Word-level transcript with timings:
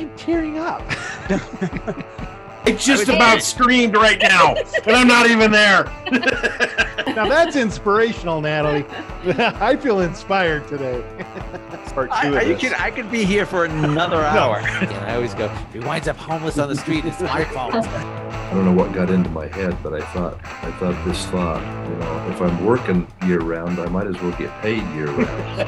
I'm 0.00 0.16
tearing 0.16 0.58
up. 0.58 0.80
I 2.64 2.72
just 2.72 3.08
about 3.08 3.42
screamed 3.42 3.94
right 3.94 4.18
now, 4.18 4.54
and 4.54 4.96
I'm 4.96 5.06
not 5.06 5.28
even 5.28 5.50
there. 5.50 5.84
now 7.08 7.28
that's 7.28 7.54
inspirational, 7.54 8.40
Natalie. 8.40 8.86
I 9.26 9.76
feel 9.76 10.00
inspired 10.00 10.66
today. 10.68 11.04
Part 11.94 12.10
two 12.22 12.36
I, 12.36 12.42
you 12.42 12.56
could, 12.56 12.72
I 12.74 12.90
could 12.90 13.10
be 13.10 13.24
here 13.24 13.44
for 13.44 13.66
another 13.66 14.22
hour. 14.22 14.60
and 14.60 14.90
I 14.90 15.16
always 15.16 15.34
go, 15.34 15.46
if 15.46 15.72
he 15.74 15.80
winds 15.80 16.08
up 16.08 16.16
homeless 16.16 16.58
on 16.58 16.70
the 16.70 16.76
street, 16.76 17.04
it's 17.04 17.20
my 17.20 17.44
fault. 17.44 17.74
I 17.74 18.54
don't 18.54 18.64
know 18.64 18.72
what 18.72 18.94
got 18.94 19.10
into 19.10 19.28
my 19.28 19.48
head, 19.48 19.76
but 19.82 19.92
I 19.92 20.00
thought, 20.12 20.38
I 20.44 20.70
thought 20.78 21.04
this 21.04 21.26
thought, 21.26 21.60
you 21.90 21.96
know, 21.96 22.30
if 22.30 22.40
I'm 22.40 22.64
working 22.64 23.06
year 23.26 23.40
round, 23.40 23.78
I 23.80 23.86
might 23.86 24.06
as 24.06 24.18
well 24.22 24.32
get 24.38 24.50
paid 24.62 24.82
year 24.94 25.10
round. 25.10 25.60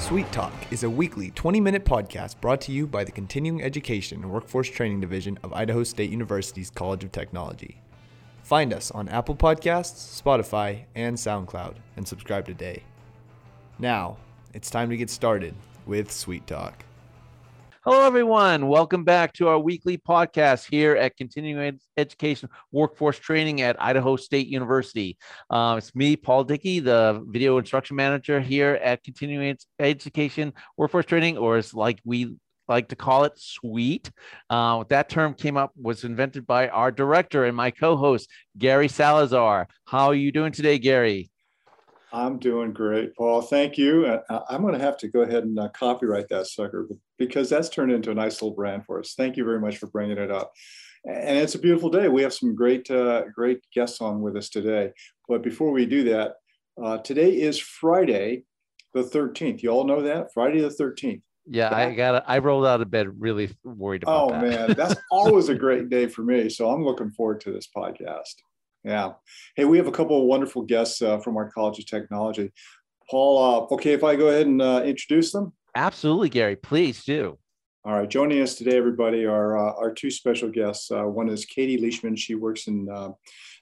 Sweet 0.00 0.32
Talk 0.32 0.52
is 0.72 0.82
a 0.82 0.90
weekly 0.90 1.30
20 1.32 1.60
minute 1.60 1.84
podcast 1.84 2.40
brought 2.40 2.62
to 2.62 2.72
you 2.72 2.86
by 2.86 3.04
the 3.04 3.12
Continuing 3.12 3.62
Education 3.62 4.22
and 4.22 4.32
Workforce 4.32 4.68
Training 4.68 5.00
Division 5.00 5.38
of 5.42 5.52
Idaho 5.52 5.84
State 5.84 6.10
University's 6.10 6.70
College 6.70 7.04
of 7.04 7.12
Technology. 7.12 7.82
Find 8.42 8.72
us 8.72 8.90
on 8.90 9.10
Apple 9.10 9.36
Podcasts, 9.36 10.20
Spotify, 10.20 10.84
and 10.94 11.16
SoundCloud, 11.16 11.76
and 11.96 12.08
subscribe 12.08 12.46
today. 12.46 12.82
Now, 13.78 14.16
it's 14.54 14.70
time 14.70 14.88
to 14.88 14.96
get 14.96 15.10
started 15.10 15.54
with 15.86 16.10
Sweet 16.10 16.46
Talk. 16.46 16.82
Hello, 17.82 18.06
everyone. 18.06 18.68
Welcome 18.68 19.04
back 19.04 19.32
to 19.34 19.48
our 19.48 19.58
weekly 19.58 19.96
podcast 19.96 20.68
here 20.70 20.96
at 20.96 21.16
Continuing 21.16 21.80
Education 21.96 22.50
Workforce 22.72 23.18
Training 23.18 23.62
at 23.62 23.80
Idaho 23.80 24.16
State 24.16 24.48
University. 24.48 25.16
Um, 25.48 25.78
it's 25.78 25.94
me, 25.94 26.14
Paul 26.14 26.44
Dickey, 26.44 26.80
the 26.80 27.24
video 27.26 27.56
instruction 27.56 27.96
manager 27.96 28.38
here 28.38 28.78
at 28.84 29.02
Continuing 29.02 29.56
Education 29.78 30.52
Workforce 30.76 31.06
Training, 31.06 31.38
or 31.38 31.56
as 31.56 31.72
like 31.72 32.00
we 32.04 32.36
like 32.68 32.88
to 32.88 32.96
call 32.96 33.24
it, 33.24 33.32
SWEET. 33.38 34.10
Uh, 34.50 34.84
that 34.90 35.08
term 35.08 35.32
came 35.32 35.56
up, 35.56 35.72
was 35.74 36.04
invented 36.04 36.46
by 36.46 36.68
our 36.68 36.92
director 36.92 37.46
and 37.46 37.56
my 37.56 37.70
co-host, 37.70 38.28
Gary 38.58 38.88
Salazar. 38.88 39.68
How 39.86 40.08
are 40.08 40.14
you 40.14 40.32
doing 40.32 40.52
today, 40.52 40.78
Gary? 40.78 41.30
I'm 42.12 42.38
doing 42.38 42.72
great, 42.72 43.14
Paul. 43.16 43.40
Thank 43.40 43.78
you. 43.78 44.04
Uh, 44.04 44.40
I'm 44.50 44.60
going 44.60 44.74
to 44.74 44.80
have 44.80 44.98
to 44.98 45.08
go 45.08 45.20
ahead 45.20 45.44
and 45.44 45.58
uh, 45.58 45.68
copyright 45.70 46.28
that 46.28 46.46
sucker 46.48 46.86
because 47.20 47.50
that's 47.50 47.68
turned 47.68 47.92
into 47.92 48.10
a 48.10 48.14
nice 48.14 48.40
little 48.40 48.56
brand 48.56 48.84
for 48.86 48.98
us. 48.98 49.12
Thank 49.14 49.36
you 49.36 49.44
very 49.44 49.60
much 49.60 49.76
for 49.76 49.86
bringing 49.88 50.16
it 50.16 50.30
up. 50.30 50.52
And 51.04 51.38
it's 51.38 51.54
a 51.54 51.58
beautiful 51.58 51.90
day. 51.90 52.08
We 52.08 52.22
have 52.22 52.32
some 52.32 52.54
great, 52.54 52.90
uh, 52.90 53.24
great 53.32 53.60
guests 53.74 54.00
on 54.00 54.22
with 54.22 54.36
us 54.36 54.48
today. 54.48 54.92
But 55.28 55.42
before 55.42 55.70
we 55.70 55.84
do 55.84 56.02
that, 56.04 56.36
uh, 56.82 56.98
today 56.98 57.30
is 57.30 57.58
Friday, 57.58 58.44
the 58.94 59.02
13th. 59.02 59.62
You 59.62 59.68
all 59.68 59.84
know 59.84 60.00
that 60.02 60.32
Friday 60.32 60.62
the 60.62 60.68
13th. 60.68 61.20
Yeah, 61.46 61.74
I 61.74 61.94
got. 61.94 62.24
I 62.28 62.38
rolled 62.38 62.66
out 62.66 62.80
of 62.80 62.90
bed 62.90 63.08
really 63.18 63.50
worried 63.64 64.04
about. 64.04 64.24
Oh 64.24 64.30
that. 64.30 64.42
man, 64.42 64.74
that's 64.76 64.94
always 65.10 65.48
a 65.48 65.54
great 65.54 65.88
day 65.88 66.06
for 66.06 66.22
me. 66.22 66.48
So 66.48 66.70
I'm 66.70 66.84
looking 66.84 67.10
forward 67.10 67.40
to 67.40 67.52
this 67.52 67.66
podcast. 67.74 68.34
Yeah. 68.84 69.12
Hey, 69.56 69.64
we 69.64 69.78
have 69.78 69.88
a 69.88 69.92
couple 69.92 70.20
of 70.20 70.26
wonderful 70.26 70.62
guests 70.62 71.02
uh, 71.02 71.18
from 71.18 71.36
our 71.36 71.50
College 71.50 71.80
of 71.80 71.86
Technology. 71.86 72.52
Paul, 73.10 73.38
uh, 73.70 73.74
okay, 73.74 73.92
if 73.92 74.04
I 74.04 74.16
go 74.16 74.28
ahead 74.28 74.46
and 74.46 74.62
uh, 74.62 74.82
introduce 74.84 75.32
them? 75.32 75.52
Absolutely, 75.74 76.28
Gary. 76.28 76.56
Please 76.56 77.04
do. 77.04 77.38
All 77.84 77.94
right. 77.94 78.08
Joining 78.08 78.42
us 78.42 78.56
today, 78.56 78.76
everybody, 78.76 79.24
are 79.24 79.56
uh, 79.56 79.72
our 79.74 79.90
two 79.90 80.10
special 80.10 80.50
guests. 80.50 80.90
Uh, 80.90 81.04
one 81.04 81.30
is 81.30 81.46
Katie 81.46 81.78
Leishman. 81.78 82.14
She 82.14 82.34
works 82.34 82.66
in, 82.66 82.88
uh, 82.90 83.10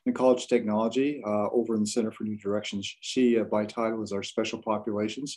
in 0.07 0.13
College 0.13 0.43
of 0.43 0.49
Technology 0.49 1.23
over 1.25 1.75
in 1.75 1.81
the 1.83 1.87
Center 1.87 2.11
for 2.11 2.25
New 2.25 2.37
Directions. 2.37 2.93
She, 3.01 3.39
by 3.39 3.65
title, 3.65 4.03
is 4.03 4.11
our 4.11 4.25
Special 4.25 4.61
Populations 4.61 5.37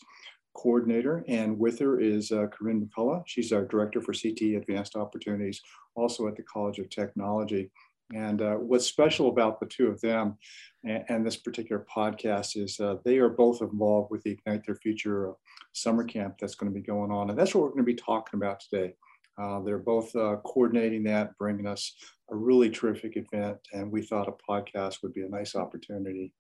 coordinator, 0.54 1.24
and 1.28 1.58
with 1.58 1.80
her 1.80 2.00
is 2.00 2.32
uh, 2.32 2.48
Corinne 2.48 2.88
McCullough. 2.88 3.24
She's 3.26 3.52
our 3.52 3.66
director 3.66 4.02
for 4.02 4.14
CT 4.14 4.56
Advanced 4.58 4.96
Opportunities, 4.96 5.62
also 5.96 6.28
at 6.28 6.36
the 6.36 6.44
College 6.44 6.80
of 6.80 6.90
Technology. 6.90 7.72
And 8.14 8.42
uh, 8.42 8.56
what's 8.56 8.86
special 8.86 9.30
about 9.30 9.60
the 9.60 9.66
two 9.66 9.88
of 9.88 10.02
them 10.02 10.38
and, 10.84 11.04
and 11.10 11.26
this 11.26 11.38
particular 11.38 11.86
podcast 11.94 12.62
is 12.62 12.80
uh, 12.80 12.96
they 13.06 13.18
are 13.18 13.30
both 13.30 13.62
involved 13.62 14.12
with 14.12 14.24
the 14.24 14.32
Ignite 14.32 14.66
Their 14.66 14.76
Future 14.76 15.32
uh, 15.32 15.34
summer 15.74 16.04
camp 16.04 16.36
that's 16.40 16.56
going 16.56 16.72
to 16.72 16.78
be 16.78 16.86
going 16.86 17.12
on. 17.12 17.30
And 17.30 17.40
that's 17.40 17.56
what 17.56 17.64
we're 17.64 17.70
going 17.70 17.86
to 17.86 17.94
be 17.94 17.96
talking 17.96 18.40
about 18.40 18.60
today. 18.60 18.94
Uh, 19.42 19.62
they're 19.62 19.80
both 19.80 20.16
uh, 20.16 20.38
coordinating 20.44 21.04
that, 21.04 21.38
bringing 21.38 21.66
us 21.66 21.96
a 22.30 22.36
really 22.36 22.70
terrific 22.70 23.16
event. 23.16 23.58
And 23.74 23.92
we 23.92 24.02
thought 24.02 24.28
a 24.28 24.52
podcast 24.52 25.02
would 25.04 25.14
be 25.14 25.22
a 25.22 25.30
nice 25.30 25.56
opportunity 25.56 26.34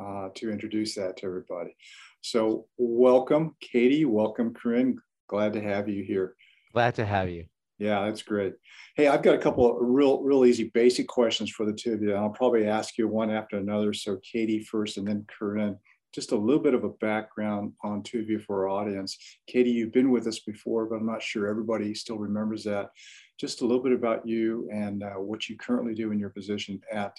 uh, 0.00 0.28
to 0.34 0.50
introduce 0.50 0.94
that 0.94 1.16
to 1.18 1.26
everybody. 1.26 1.76
So, 2.22 2.66
welcome, 2.78 3.56
Katie. 3.60 4.04
Welcome, 4.04 4.54
Corinne. 4.54 4.98
Glad 5.28 5.52
to 5.54 5.60
have 5.60 5.88
you 5.88 6.02
here. 6.02 6.34
Glad 6.72 6.94
to 6.96 7.04
have 7.04 7.28
you. 7.28 7.46
Yeah, 7.80 8.04
that's 8.04 8.20
great. 8.20 8.52
Hey, 8.94 9.06
I've 9.06 9.22
got 9.22 9.36
a 9.36 9.38
couple 9.38 9.66
of 9.66 9.78
real, 9.80 10.22
real 10.22 10.44
easy 10.44 10.64
basic 10.74 11.08
questions 11.08 11.48
for 11.48 11.64
the 11.64 11.72
two 11.72 11.94
of 11.94 12.02
you. 12.02 12.10
And 12.10 12.18
I'll 12.18 12.28
probably 12.28 12.66
ask 12.66 12.98
you 12.98 13.08
one 13.08 13.30
after 13.30 13.56
another. 13.56 13.94
So 13.94 14.18
Katie 14.22 14.62
first 14.62 14.98
and 14.98 15.08
then 15.08 15.26
Corinne. 15.26 15.78
Just 16.12 16.32
a 16.32 16.36
little 16.36 16.62
bit 16.62 16.74
of 16.74 16.84
a 16.84 16.90
background 16.90 17.72
on 17.82 18.02
two 18.02 18.18
of 18.20 18.28
you 18.28 18.38
for 18.38 18.68
our 18.68 18.82
audience. 18.82 19.16
Katie, 19.46 19.70
you've 19.70 19.92
been 19.92 20.10
with 20.10 20.26
us 20.26 20.40
before, 20.40 20.84
but 20.84 20.96
I'm 20.96 21.06
not 21.06 21.22
sure 21.22 21.48
everybody 21.48 21.94
still 21.94 22.18
remembers 22.18 22.64
that. 22.64 22.90
Just 23.38 23.62
a 23.62 23.64
little 23.64 23.82
bit 23.82 23.92
about 23.92 24.28
you 24.28 24.68
and 24.70 25.02
uh, 25.02 25.14
what 25.14 25.48
you 25.48 25.56
currently 25.56 25.94
do 25.94 26.12
in 26.12 26.18
your 26.18 26.30
position 26.30 26.82
at 26.92 27.16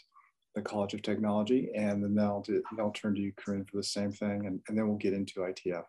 the 0.54 0.62
College 0.62 0.94
of 0.94 1.02
Technology. 1.02 1.72
And 1.74 2.04
then 2.04 2.24
I'll, 2.24 2.42
do, 2.42 2.62
I'll 2.78 2.92
turn 2.92 3.16
to 3.16 3.22
you, 3.22 3.32
Corinne, 3.36 3.66
for 3.66 3.78
the 3.78 3.84
same 3.84 4.12
thing. 4.12 4.46
And, 4.46 4.60
and 4.68 4.78
then 4.78 4.88
we'll 4.88 4.98
get 4.98 5.14
into 5.14 5.40
ITF. 5.40 5.86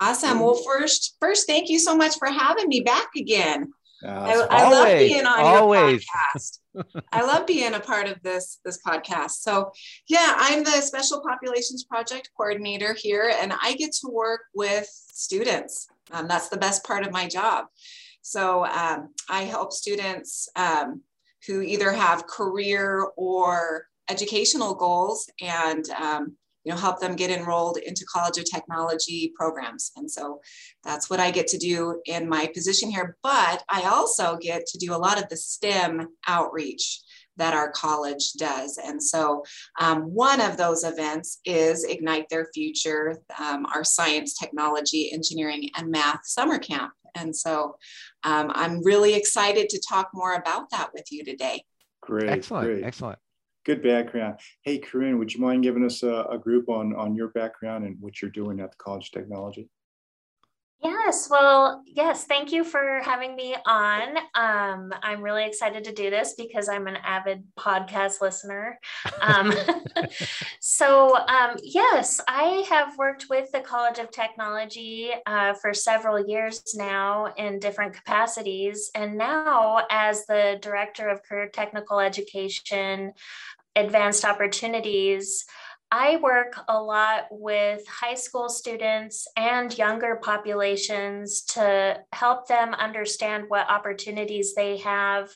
Awesome. 0.00 0.40
Well, 0.40 0.54
first, 0.54 1.16
first, 1.20 1.46
thank 1.46 1.68
you 1.70 1.78
so 1.78 1.96
much 1.96 2.16
for 2.18 2.28
having 2.28 2.68
me 2.68 2.80
back 2.80 3.08
again. 3.16 3.72
Uh, 4.04 4.46
I, 4.50 4.62
I 4.62 4.70
love 4.70 4.98
being 4.98 5.24
on 5.24 5.40
always. 5.40 6.04
your 6.04 6.34
podcast. 6.84 7.02
I 7.12 7.22
love 7.22 7.46
being 7.46 7.72
a 7.72 7.80
part 7.80 8.06
of 8.08 8.22
this 8.22 8.58
this 8.64 8.78
podcast. 8.86 9.30
So, 9.40 9.72
yeah, 10.06 10.34
I'm 10.36 10.64
the 10.64 10.82
Special 10.82 11.22
Populations 11.26 11.84
Project 11.84 12.30
coordinator 12.36 12.92
here, 12.92 13.32
and 13.40 13.54
I 13.62 13.74
get 13.74 13.92
to 13.92 14.08
work 14.10 14.42
with 14.54 14.86
students. 14.86 15.88
Um, 16.12 16.28
that's 16.28 16.48
the 16.50 16.58
best 16.58 16.84
part 16.84 17.06
of 17.06 17.12
my 17.12 17.26
job. 17.26 17.66
So, 18.20 18.66
um, 18.66 19.14
I 19.30 19.42
help 19.42 19.72
students 19.72 20.48
um, 20.56 21.00
who 21.46 21.62
either 21.62 21.90
have 21.90 22.26
career 22.26 23.08
or 23.16 23.86
educational 24.10 24.74
goals, 24.74 25.30
and 25.40 25.88
um, 25.90 26.36
you 26.66 26.72
know, 26.72 26.78
help 26.78 26.98
them 26.98 27.14
get 27.14 27.30
enrolled 27.30 27.76
into 27.78 28.04
College 28.12 28.38
of 28.38 28.44
Technology 28.44 29.32
programs. 29.36 29.92
And 29.94 30.10
so 30.10 30.40
that's 30.82 31.08
what 31.08 31.20
I 31.20 31.30
get 31.30 31.46
to 31.48 31.58
do 31.58 32.02
in 32.06 32.28
my 32.28 32.50
position 32.52 32.90
here. 32.90 33.16
But 33.22 33.62
I 33.68 33.82
also 33.82 34.36
get 34.36 34.66
to 34.66 34.78
do 34.78 34.92
a 34.92 34.98
lot 34.98 35.22
of 35.22 35.28
the 35.28 35.36
STEM 35.36 36.08
outreach 36.26 37.02
that 37.36 37.54
our 37.54 37.70
college 37.70 38.32
does. 38.32 38.80
And 38.84 39.00
so 39.00 39.44
um, 39.78 40.12
one 40.12 40.40
of 40.40 40.56
those 40.56 40.82
events 40.82 41.38
is 41.44 41.84
Ignite 41.84 42.28
Their 42.30 42.48
Future, 42.52 43.20
um, 43.38 43.66
our 43.66 43.84
science, 43.84 44.36
technology, 44.36 45.12
engineering, 45.12 45.70
and 45.76 45.88
math 45.88 46.22
summer 46.24 46.58
camp. 46.58 46.92
And 47.14 47.34
so 47.34 47.76
um, 48.24 48.50
I'm 48.52 48.82
really 48.82 49.14
excited 49.14 49.68
to 49.68 49.80
talk 49.88 50.08
more 50.12 50.34
about 50.34 50.70
that 50.70 50.90
with 50.92 51.12
you 51.12 51.24
today. 51.24 51.62
Great. 52.00 52.28
Excellent. 52.28 52.66
Great. 52.66 52.82
Excellent 52.84 53.20
good 53.66 53.82
background. 53.82 54.38
Hey, 54.62 54.78
Corinne, 54.78 55.18
would 55.18 55.34
you 55.34 55.40
mind 55.40 55.64
giving 55.64 55.84
us 55.84 56.04
a, 56.04 56.24
a, 56.30 56.38
group 56.38 56.68
on, 56.68 56.94
on 56.94 57.16
your 57.16 57.28
background 57.28 57.84
and 57.84 57.96
what 58.00 58.22
you're 58.22 58.30
doing 58.30 58.60
at 58.60 58.70
the 58.70 58.76
College 58.76 59.06
of 59.06 59.10
Technology? 59.10 59.68
Yes, 60.82 61.28
well, 61.30 61.82
yes, 61.86 62.24
thank 62.24 62.52
you 62.52 62.62
for 62.62 63.00
having 63.02 63.34
me 63.34 63.56
on. 63.66 64.18
Um, 64.34 64.92
I'm 65.02 65.22
really 65.22 65.44
excited 65.44 65.84
to 65.84 65.92
do 65.92 66.10
this 66.10 66.34
because 66.34 66.68
I'm 66.68 66.86
an 66.86 66.96
avid 66.96 67.44
podcast 67.58 68.20
listener. 68.20 68.78
Um, 69.20 69.54
so, 70.60 71.16
um, 71.16 71.56
yes, 71.62 72.20
I 72.28 72.64
have 72.68 72.98
worked 72.98 73.26
with 73.30 73.50
the 73.52 73.60
College 73.60 73.98
of 73.98 74.10
Technology 74.10 75.10
uh, 75.24 75.54
for 75.54 75.72
several 75.72 76.24
years 76.24 76.62
now 76.74 77.32
in 77.36 77.58
different 77.58 77.94
capacities. 77.94 78.90
And 78.94 79.16
now, 79.16 79.86
as 79.90 80.26
the 80.26 80.58
Director 80.60 81.08
of 81.08 81.22
Career 81.22 81.48
Technical 81.48 82.00
Education, 82.00 83.12
advanced 83.76 84.24
opportunities, 84.24 85.44
I 85.92 86.16
work 86.16 86.58
a 86.68 86.82
lot 86.82 87.26
with 87.30 87.86
high 87.86 88.16
school 88.16 88.48
students 88.48 89.28
and 89.36 89.76
younger 89.78 90.16
populations 90.16 91.42
to 91.54 92.00
help 92.12 92.48
them 92.48 92.74
understand 92.74 93.44
what 93.48 93.70
opportunities 93.70 94.54
they 94.54 94.78
have 94.78 95.28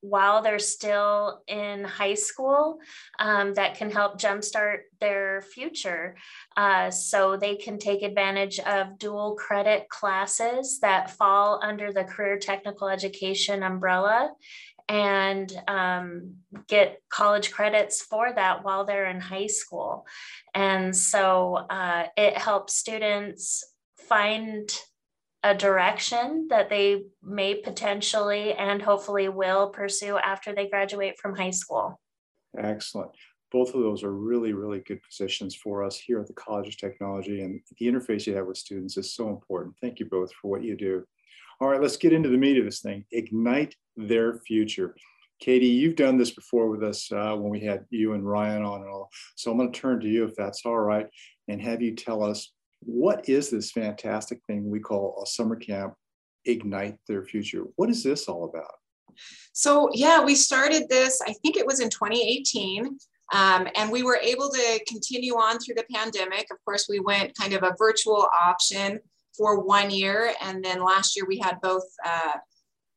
while 0.00 0.42
they're 0.42 0.60
still 0.60 1.42
in 1.48 1.82
high 1.84 2.14
school 2.14 2.78
um, 3.18 3.52
that 3.54 3.74
can 3.76 3.90
help 3.90 4.18
jumpstart 4.18 4.78
their 5.00 5.42
future. 5.42 6.16
Uh, 6.56 6.90
so 6.90 7.36
they 7.36 7.56
can 7.56 7.78
take 7.78 8.02
advantage 8.02 8.60
of 8.60 8.98
dual 8.98 9.34
credit 9.34 9.88
classes 9.88 10.78
that 10.80 11.10
fall 11.10 11.60
under 11.62 11.92
the 11.92 12.04
career 12.04 12.38
technical 12.38 12.88
education 12.88 13.62
umbrella 13.62 14.30
and 14.88 15.52
um, 15.68 16.34
get 16.66 17.00
college 17.10 17.50
credits 17.50 18.00
for 18.00 18.32
that 18.34 18.64
while 18.64 18.84
they're 18.84 19.10
in 19.10 19.20
high 19.20 19.46
school. 19.46 20.06
And 20.54 20.96
so 20.96 21.54
uh, 21.68 22.06
it 22.16 22.38
helps 22.38 22.74
students 22.74 23.64
find 23.98 24.70
a 25.44 25.54
direction 25.54 26.48
that 26.50 26.68
they 26.68 27.04
may 27.22 27.54
potentially 27.54 28.54
and 28.54 28.82
hopefully 28.82 29.28
will 29.28 29.68
pursue 29.68 30.16
after 30.18 30.54
they 30.54 30.68
graduate 30.68 31.18
from 31.18 31.36
high 31.36 31.50
school. 31.50 32.00
Excellent. 32.56 33.10
Both 33.52 33.74
of 33.74 33.80
those 33.80 34.02
are 34.02 34.12
really, 34.12 34.52
really 34.52 34.80
good 34.80 35.00
positions 35.02 35.54
for 35.54 35.84
us 35.84 35.98
here 35.98 36.20
at 36.20 36.26
the 36.26 36.34
College 36.34 36.68
of 36.68 36.76
Technology. 36.76 37.42
And 37.42 37.60
the 37.78 37.86
interface 37.86 38.26
you 38.26 38.34
have 38.34 38.46
with 38.46 38.58
students 38.58 38.96
is 38.96 39.14
so 39.14 39.28
important. 39.28 39.76
Thank 39.80 40.00
you 40.00 40.06
both 40.06 40.32
for 40.32 40.50
what 40.50 40.62
you 40.62 40.76
do. 40.76 41.04
All 41.60 41.68
right, 41.68 41.80
let's 41.80 41.96
get 41.96 42.12
into 42.12 42.28
the 42.28 42.36
meat 42.36 42.58
of 42.58 42.64
this 42.64 42.80
thing 42.80 43.04
ignite 43.10 43.74
their 43.96 44.34
future. 44.46 44.94
Katie, 45.40 45.66
you've 45.66 45.96
done 45.96 46.16
this 46.16 46.32
before 46.32 46.68
with 46.68 46.82
us 46.82 47.10
uh, 47.12 47.34
when 47.36 47.50
we 47.50 47.60
had 47.60 47.84
you 47.90 48.14
and 48.14 48.28
Ryan 48.28 48.64
on 48.64 48.82
and 48.82 48.90
all. 48.90 49.08
So 49.36 49.50
I'm 49.50 49.58
going 49.58 49.72
to 49.72 49.80
turn 49.80 50.00
to 50.00 50.08
you 50.08 50.24
if 50.24 50.34
that's 50.34 50.64
all 50.64 50.78
right 50.78 51.06
and 51.48 51.60
have 51.62 51.82
you 51.82 51.94
tell 51.94 52.22
us 52.22 52.52
what 52.80 53.28
is 53.28 53.50
this 53.50 53.72
fantastic 53.72 54.40
thing 54.46 54.70
we 54.70 54.78
call 54.78 55.20
a 55.22 55.26
summer 55.26 55.56
camp 55.56 55.94
ignite 56.44 56.96
their 57.08 57.24
future? 57.24 57.64
What 57.76 57.90
is 57.90 58.04
this 58.04 58.28
all 58.28 58.44
about? 58.44 58.70
So, 59.52 59.88
yeah, 59.92 60.22
we 60.22 60.36
started 60.36 60.88
this, 60.88 61.20
I 61.26 61.32
think 61.42 61.56
it 61.56 61.66
was 61.66 61.80
in 61.80 61.90
2018. 61.90 62.98
Um, 63.34 63.68
and 63.74 63.90
we 63.90 64.02
were 64.02 64.16
able 64.16 64.48
to 64.48 64.84
continue 64.86 65.34
on 65.34 65.58
through 65.58 65.74
the 65.74 65.84
pandemic. 65.92 66.46
Of 66.50 66.64
course, 66.64 66.86
we 66.88 67.00
went 67.00 67.36
kind 67.36 67.52
of 67.52 67.62
a 67.62 67.74
virtual 67.78 68.26
option 68.40 69.00
for 69.38 69.60
one 69.60 69.90
year. 69.90 70.34
And 70.42 70.62
then 70.62 70.82
last 70.82 71.16
year 71.16 71.24
we 71.26 71.38
had 71.38 71.60
both 71.62 71.84
uh, 72.04 72.32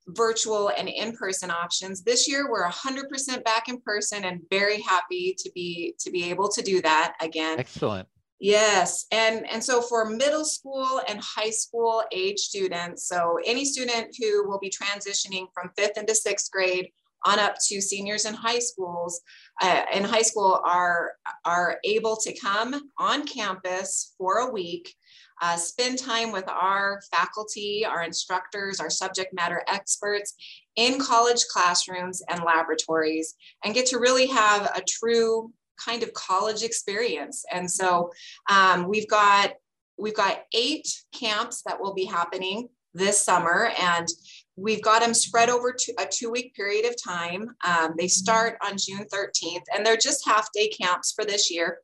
virtual 0.08 0.72
and 0.76 0.90
in-person 0.90 1.52
options. 1.52 2.04
This 2.04 2.28
year 2.28 2.52
we're 2.52 2.68
100% 2.68 3.44
back 3.46 3.70
in 3.70 3.80
person 3.82 4.26
and 4.26 4.42
very 4.50 4.82
happy 4.82 5.36
to 5.38 5.52
be 5.54 5.96
to 6.00 6.12
be 6.12 6.30
able 6.30 6.50
to 6.50 6.62
do 6.62 6.82
that 6.82 7.14
again. 7.22 7.60
Excellent. 7.60 8.08
Yes, 8.40 9.06
and 9.12 9.48
and 9.52 9.64
so 9.64 9.84
for 9.84 10.06
middle 10.06 10.46
school 10.46 11.00
and 11.08 11.20
high 11.22 11.52
school 11.52 12.04
age 12.12 12.40
students, 12.40 13.08
so 13.08 13.38
any 13.46 13.66
student 13.66 14.16
who 14.20 14.50
will 14.50 14.58
be 14.58 14.72
transitioning 14.72 15.46
from 15.54 15.70
fifth 15.78 15.96
into 15.96 16.16
sixth 16.16 16.50
grade 16.50 16.90
on 17.24 17.38
up 17.38 17.56
to 17.68 17.80
seniors 17.80 18.26
in 18.26 18.34
high 18.34 18.58
schools 18.58 19.22
uh, 19.62 19.84
in 19.94 20.04
high 20.04 20.24
school 20.24 20.60
are 20.66 21.12
are 21.46 21.78
able 21.84 22.18
to 22.18 22.34
come 22.40 22.90
on 22.98 23.28
campus 23.28 24.16
for 24.18 24.38
a 24.38 24.52
week 24.52 24.96
uh, 25.42 25.58
spend 25.58 25.98
time 25.98 26.32
with 26.32 26.48
our 26.48 27.02
faculty, 27.12 27.84
our 27.86 28.04
instructors, 28.04 28.80
our 28.80 28.90
subject 28.90 29.34
matter 29.34 29.64
experts 29.68 30.36
in 30.76 31.00
college 31.00 31.44
classrooms 31.52 32.22
and 32.30 32.44
laboratories, 32.44 33.36
and 33.66 33.74
get 33.74 33.88
to 33.88 33.98
really 33.98 34.28
have 34.28 34.72
a 34.76 34.82
true 34.88 35.52
kind 35.84 36.04
of 36.04 36.14
college 36.14 36.64
experience. 36.64 37.44
And 37.52 37.70
so 37.70 38.12
um, 38.50 38.88
we've 38.88 39.08
got 39.08 39.54
we've 39.98 40.16
got 40.16 40.44
eight 40.54 40.88
camps 41.14 41.62
that 41.66 41.80
will 41.80 41.94
be 41.94 42.06
happening 42.06 42.70
this 42.94 43.22
summer, 43.22 43.72
and 43.80 44.08
we've 44.56 44.82
got 44.82 45.02
them 45.02 45.14
spread 45.14 45.50
over 45.50 45.72
to 45.72 45.94
a 46.00 46.06
two 46.06 46.30
week 46.30 46.54
period 46.54 46.86
of 46.86 46.96
time. 47.02 47.50
Um, 47.66 47.94
they 47.98 48.08
start 48.08 48.58
on 48.66 48.78
June 48.78 49.06
13th, 49.12 49.64
and 49.76 49.86
they're 49.86 49.98
just 49.98 50.28
half 50.28 50.52
day 50.54 50.70
camps 50.70 51.14
for 51.14 51.26
this 51.26 51.50
year. 51.50 51.80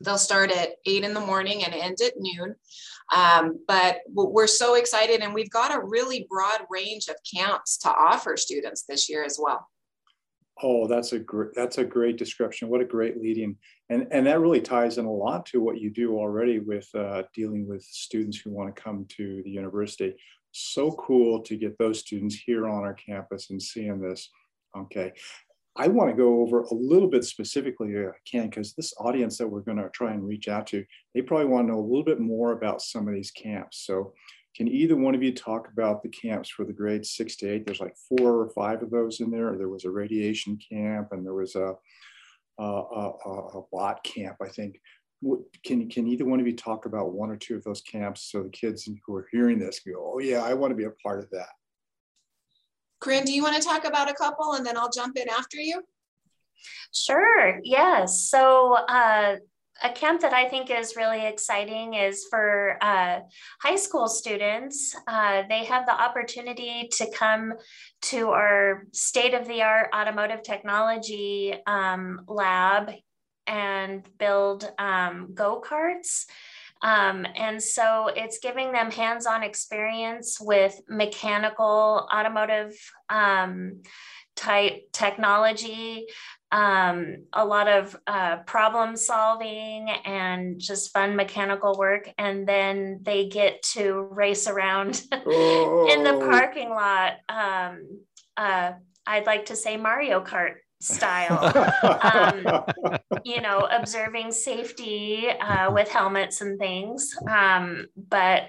They'll 0.00 0.18
start 0.18 0.50
at 0.50 0.70
eight 0.84 1.04
in 1.04 1.14
the 1.14 1.20
morning 1.20 1.64
and 1.64 1.74
end 1.74 1.98
at 2.04 2.14
noon. 2.18 2.54
Um, 3.14 3.60
but 3.68 3.98
we're 4.12 4.46
so 4.46 4.74
excited, 4.74 5.20
and 5.20 5.32
we've 5.32 5.50
got 5.50 5.74
a 5.74 5.84
really 5.84 6.26
broad 6.28 6.60
range 6.68 7.08
of 7.08 7.16
camps 7.34 7.78
to 7.78 7.88
offer 7.88 8.36
students 8.36 8.82
this 8.82 9.08
year 9.08 9.24
as 9.24 9.38
well. 9.40 9.68
Oh, 10.62 10.86
that's 10.86 11.12
a 11.12 11.18
great 11.18 11.54
that's 11.54 11.78
a 11.78 11.84
great 11.84 12.16
description. 12.16 12.68
What 12.68 12.80
a 12.80 12.84
great 12.86 13.20
leading, 13.20 13.56
and 13.90 14.06
and 14.10 14.26
that 14.26 14.40
really 14.40 14.60
ties 14.60 14.96
in 14.96 15.04
a 15.04 15.12
lot 15.12 15.44
to 15.46 15.60
what 15.60 15.78
you 15.78 15.90
do 15.90 16.16
already 16.16 16.60
with 16.60 16.88
uh, 16.94 17.24
dealing 17.34 17.68
with 17.68 17.82
students 17.82 18.38
who 18.38 18.50
want 18.50 18.74
to 18.74 18.82
come 18.82 19.06
to 19.16 19.42
the 19.44 19.50
university. 19.50 20.14
So 20.52 20.92
cool 20.92 21.42
to 21.42 21.56
get 21.56 21.76
those 21.76 22.00
students 22.00 22.34
here 22.34 22.66
on 22.66 22.84
our 22.84 22.94
campus 22.94 23.50
and 23.50 23.62
seeing 23.62 24.00
this. 24.00 24.30
Okay, 24.74 25.12
I 25.78 25.88
want 25.88 26.10
to 26.10 26.16
go 26.16 26.40
over 26.40 26.60
a 26.60 26.74
little 26.74 27.08
bit 27.08 27.24
specifically 27.24 27.96
uh, 27.96 28.08
if 28.08 28.14
I 28.14 28.30
can, 28.30 28.48
because 28.48 28.72
this 28.72 28.94
audience 28.98 29.38
that 29.38 29.48
we're 29.48 29.60
going 29.60 29.76
to 29.76 29.90
try 29.90 30.12
and 30.12 30.26
reach 30.26 30.48
out 30.48 30.66
to, 30.68 30.84
they 31.14 31.22
probably 31.22 31.46
want 31.46 31.68
to 31.68 31.72
know 31.72 31.78
a 31.78 31.84
little 31.86 32.04
bit 32.04 32.20
more 32.20 32.52
about 32.52 32.80
some 32.80 33.06
of 33.06 33.14
these 33.14 33.30
camps. 33.30 33.84
So 33.86 34.14
can 34.56 34.68
either 34.68 34.96
one 34.96 35.14
of 35.14 35.22
you 35.22 35.34
talk 35.34 35.68
about 35.70 36.02
the 36.02 36.08
camps 36.08 36.48
for 36.48 36.64
the 36.64 36.72
grades 36.72 37.10
six 37.10 37.36
to 37.36 37.50
eight? 37.50 37.66
There's 37.66 37.80
like 37.80 37.96
four 38.08 38.40
or 38.40 38.50
five 38.50 38.82
of 38.82 38.90
those 38.90 39.20
in 39.20 39.30
there. 39.30 39.54
There 39.56 39.68
was 39.68 39.84
a 39.84 39.90
radiation 39.90 40.58
camp 40.72 41.08
and 41.12 41.24
there 41.24 41.34
was 41.34 41.56
a, 41.56 41.74
a, 42.58 42.64
a, 42.64 43.10
a 43.58 43.62
bot 43.70 44.02
camp, 44.02 44.36
I 44.42 44.48
think. 44.48 44.80
Can, 45.64 45.88
can 45.90 46.06
either 46.06 46.24
one 46.24 46.40
of 46.40 46.46
you 46.46 46.56
talk 46.56 46.86
about 46.86 47.12
one 47.12 47.30
or 47.30 47.36
two 47.36 47.54
of 47.54 47.64
those 47.64 47.82
camps 47.82 48.30
so 48.30 48.42
the 48.42 48.48
kids 48.48 48.88
who 49.06 49.14
are 49.14 49.28
hearing 49.30 49.58
this 49.58 49.80
go, 49.80 50.12
oh 50.14 50.18
yeah, 50.20 50.42
I 50.42 50.54
want 50.54 50.70
to 50.70 50.76
be 50.76 50.84
a 50.84 50.90
part 51.02 51.18
of 51.18 51.28
that? 51.30 51.48
Corinne, 53.00 53.24
do 53.24 53.32
you 53.32 53.42
want 53.42 53.60
to 53.60 53.66
talk 53.66 53.84
about 53.84 54.10
a 54.10 54.14
couple 54.14 54.54
and 54.54 54.64
then 54.64 54.76
I'll 54.76 54.90
jump 54.90 55.16
in 55.16 55.28
after 55.28 55.58
you? 55.58 55.82
Sure, 56.92 57.60
yes. 57.62 58.28
So, 58.28 58.74
uh, 58.74 59.36
a 59.82 59.90
camp 59.90 60.22
that 60.22 60.32
I 60.32 60.48
think 60.48 60.70
is 60.70 60.96
really 60.96 61.26
exciting 61.26 61.94
is 61.94 62.26
for 62.30 62.78
uh, 62.80 63.20
high 63.60 63.76
school 63.76 64.08
students. 64.08 64.96
Uh, 65.06 65.42
they 65.48 65.64
have 65.64 65.86
the 65.86 65.92
opportunity 65.92 66.88
to 66.92 67.10
come 67.10 67.52
to 68.02 68.30
our 68.30 68.84
state 68.92 69.34
of 69.34 69.46
the 69.46 69.62
art 69.62 69.90
automotive 69.94 70.42
technology 70.42 71.54
um, 71.66 72.22
lab 72.26 72.90
and 73.46 74.06
build 74.18 74.70
um, 74.78 75.30
go 75.34 75.62
karts. 75.64 76.24
Um, 76.82 77.26
and 77.36 77.62
so 77.62 78.08
it's 78.14 78.38
giving 78.38 78.72
them 78.72 78.90
hands 78.90 79.26
on 79.26 79.42
experience 79.42 80.38
with 80.40 80.78
mechanical 80.88 82.08
automotive 82.12 82.74
um, 83.08 83.82
type 84.36 84.82
technology, 84.92 86.06
um, 86.52 87.24
a 87.32 87.44
lot 87.44 87.68
of 87.68 87.96
uh, 88.06 88.36
problem 88.38 88.96
solving 88.96 89.88
and 90.04 90.60
just 90.60 90.92
fun 90.92 91.16
mechanical 91.16 91.74
work. 91.76 92.08
And 92.18 92.46
then 92.46 93.00
they 93.02 93.28
get 93.28 93.62
to 93.74 94.08
race 94.10 94.46
around 94.46 95.02
oh. 95.12 95.88
in 95.92 96.04
the 96.04 96.14
oh. 96.14 96.20
parking 96.20 96.70
lot. 96.70 97.14
Um, 97.28 98.00
uh, 98.36 98.72
I'd 99.06 99.26
like 99.26 99.46
to 99.46 99.56
say 99.56 99.76
Mario 99.76 100.22
Kart 100.22 100.56
style. 100.80 101.52
um, 102.02 102.64
you 103.24 103.40
know, 103.40 103.68
observing 103.70 104.32
safety 104.32 105.28
uh, 105.28 105.72
with 105.72 105.88
helmets 105.88 106.40
and 106.40 106.58
things. 106.58 107.14
Um, 107.28 107.86
but 107.96 108.44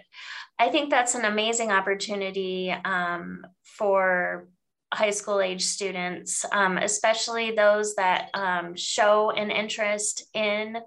I 0.59 0.69
think 0.69 0.89
that's 0.89 1.15
an 1.15 1.25
amazing 1.25 1.71
opportunity 1.71 2.71
um, 2.71 3.45
for 3.63 4.47
high 4.93 5.11
school 5.11 5.41
age 5.41 5.63
students, 5.65 6.45
um, 6.51 6.77
especially 6.77 7.51
those 7.51 7.95
that 7.95 8.29
um, 8.33 8.75
show 8.75 9.31
an 9.31 9.51
interest 9.51 10.25
in 10.33 10.77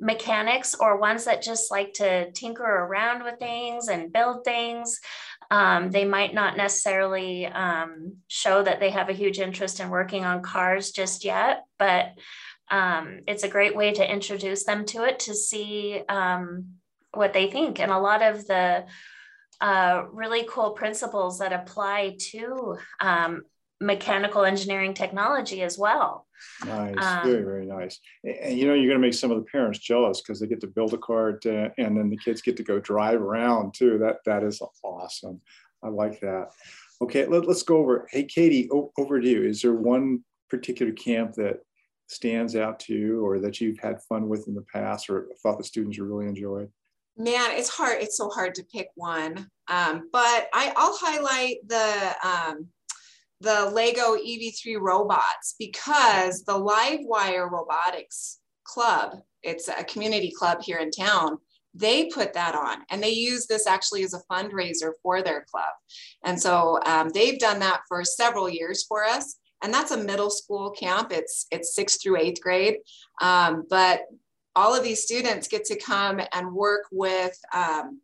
mechanics 0.00 0.74
or 0.80 0.98
ones 0.98 1.24
that 1.26 1.42
just 1.42 1.70
like 1.70 1.92
to 1.92 2.30
tinker 2.32 2.64
around 2.64 3.22
with 3.22 3.38
things 3.38 3.88
and 3.88 4.12
build 4.12 4.44
things. 4.44 4.98
Um, 5.50 5.90
they 5.90 6.04
might 6.04 6.32
not 6.32 6.56
necessarily 6.56 7.46
um, 7.46 8.18
show 8.28 8.62
that 8.62 8.78
they 8.78 8.90
have 8.90 9.08
a 9.08 9.14
huge 9.14 9.40
interest 9.40 9.80
in 9.80 9.90
working 9.90 10.24
on 10.24 10.42
cars 10.42 10.92
just 10.92 11.24
yet, 11.24 11.64
but 11.78 12.12
um, 12.70 13.20
it's 13.26 13.42
a 13.42 13.48
great 13.48 13.76
way 13.76 13.92
to 13.92 14.12
introduce 14.12 14.64
them 14.64 14.84
to 14.86 15.04
it 15.04 15.18
to 15.20 15.34
see 15.34 16.02
um, 16.08 16.66
what 17.12 17.32
they 17.32 17.50
think. 17.50 17.80
And 17.80 17.90
a 17.90 17.98
lot 17.98 18.22
of 18.22 18.46
the 18.46 18.84
uh, 19.60 20.04
really 20.12 20.46
cool 20.48 20.70
principles 20.70 21.40
that 21.40 21.52
apply 21.52 22.16
to 22.30 22.78
um, 23.00 23.42
mechanical 23.80 24.44
engineering 24.44 24.94
technology 24.94 25.62
as 25.62 25.76
well. 25.76 26.26
Nice, 26.66 26.94
um, 26.98 27.24
very, 27.24 27.42
very 27.42 27.66
nice. 27.66 27.98
And 28.24 28.58
you 28.58 28.66
know, 28.66 28.74
you're 28.74 28.88
going 28.88 29.00
to 29.00 29.06
make 29.06 29.14
some 29.14 29.30
of 29.30 29.38
the 29.38 29.50
parents 29.50 29.78
jealous 29.78 30.20
because 30.20 30.40
they 30.40 30.46
get 30.46 30.60
to 30.60 30.66
build 30.66 30.94
a 30.94 30.98
car 30.98 31.32
to, 31.38 31.72
and 31.78 31.96
then 31.96 32.10
the 32.10 32.16
kids 32.16 32.42
get 32.42 32.56
to 32.58 32.62
go 32.62 32.78
drive 32.80 33.20
around 33.20 33.74
too. 33.74 33.98
That 33.98 34.18
that 34.26 34.42
is 34.42 34.62
awesome. 34.82 35.40
I 35.82 35.88
like 35.88 36.20
that. 36.20 36.50
Okay, 37.02 37.26
let, 37.26 37.48
us 37.48 37.62
go 37.62 37.78
over. 37.78 38.06
Hey, 38.10 38.24
Katie, 38.24 38.68
over 38.70 39.20
to 39.20 39.28
you. 39.28 39.44
Is 39.44 39.62
there 39.62 39.72
one 39.72 40.22
particular 40.50 40.92
camp 40.92 41.34
that 41.34 41.60
stands 42.08 42.56
out 42.56 42.80
to 42.80 42.94
you, 42.94 43.24
or 43.24 43.38
that 43.38 43.60
you've 43.60 43.78
had 43.78 44.02
fun 44.02 44.28
with 44.28 44.48
in 44.48 44.54
the 44.54 44.66
past, 44.72 45.08
or 45.08 45.28
thought 45.42 45.58
the 45.58 45.64
students 45.64 45.98
really 45.98 46.26
enjoyed? 46.26 46.70
Man, 47.16 47.50
it's 47.52 47.68
hard. 47.68 48.02
It's 48.02 48.16
so 48.16 48.28
hard 48.28 48.54
to 48.56 48.64
pick 48.64 48.88
one. 48.94 49.48
Um, 49.68 50.08
but 50.12 50.48
I, 50.52 50.72
I'll 50.76 50.96
highlight 50.96 51.56
the 51.66 52.16
um, 52.24 52.66
the 53.40 53.70
Lego 53.72 54.16
EV3 54.16 54.80
robots 54.80 55.54
because 55.58 56.42
the 56.44 56.52
Livewire 56.52 57.50
Robotics 57.50 58.38
Club, 58.64 59.16
it's 59.42 59.68
a 59.68 59.84
community 59.84 60.32
club 60.36 60.58
here 60.62 60.78
in 60.78 60.90
town, 60.90 61.38
they 61.74 62.06
put 62.06 62.32
that 62.34 62.54
on 62.54 62.78
and 62.90 63.02
they 63.02 63.10
use 63.10 63.46
this 63.46 63.66
actually 63.66 64.02
as 64.02 64.14
a 64.14 64.22
fundraiser 64.30 64.92
for 65.02 65.22
their 65.22 65.46
club. 65.50 65.72
And 66.24 66.40
so 66.40 66.80
um, 66.84 67.10
they've 67.10 67.38
done 67.38 67.60
that 67.60 67.82
for 67.88 68.04
several 68.04 68.48
years 68.48 68.84
for 68.86 69.04
us. 69.04 69.36
And 69.62 69.72
that's 69.72 69.90
a 69.90 69.96
middle 69.96 70.30
school 70.30 70.70
camp. 70.70 71.12
It's 71.12 71.46
it's 71.50 71.74
sixth 71.74 72.02
through 72.02 72.18
eighth 72.18 72.40
grade. 72.40 72.78
Um, 73.20 73.64
but 73.68 74.02
all 74.56 74.74
of 74.74 74.82
these 74.82 75.02
students 75.02 75.48
get 75.48 75.64
to 75.66 75.78
come 75.78 76.20
and 76.32 76.52
work 76.52 76.86
with 76.90 77.38
um, 77.54 78.00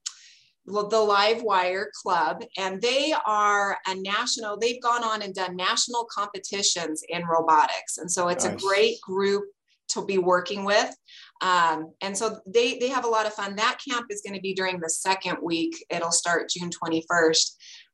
the 0.66 1.00
Live 1.00 1.42
Wire 1.42 1.90
Club, 2.02 2.42
and 2.58 2.80
they 2.80 3.14
are 3.24 3.78
a 3.86 3.94
national, 3.94 4.58
they've 4.58 4.82
gone 4.82 5.04
on 5.04 5.22
and 5.22 5.34
done 5.34 5.56
national 5.56 6.06
competitions 6.12 7.02
in 7.08 7.24
robotics. 7.24 7.98
And 7.98 8.10
so 8.10 8.28
it's 8.28 8.44
nice. 8.44 8.54
a 8.54 8.66
great 8.66 9.00
group 9.00 9.44
to 9.88 10.04
be 10.04 10.18
working 10.18 10.64
with. 10.64 10.94
Um, 11.40 11.92
and 12.00 12.16
so 12.16 12.40
they, 12.46 12.78
they 12.78 12.88
have 12.88 13.04
a 13.04 13.08
lot 13.08 13.26
of 13.26 13.34
fun. 13.34 13.56
That 13.56 13.78
camp 13.88 14.06
is 14.10 14.22
going 14.26 14.34
to 14.34 14.40
be 14.40 14.54
during 14.54 14.80
the 14.80 14.90
second 14.90 15.36
week. 15.42 15.76
It'll 15.90 16.10
start 16.10 16.50
June 16.50 16.70
21st. 16.70 17.50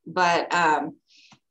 But 0.07 0.53
um, 0.55 0.97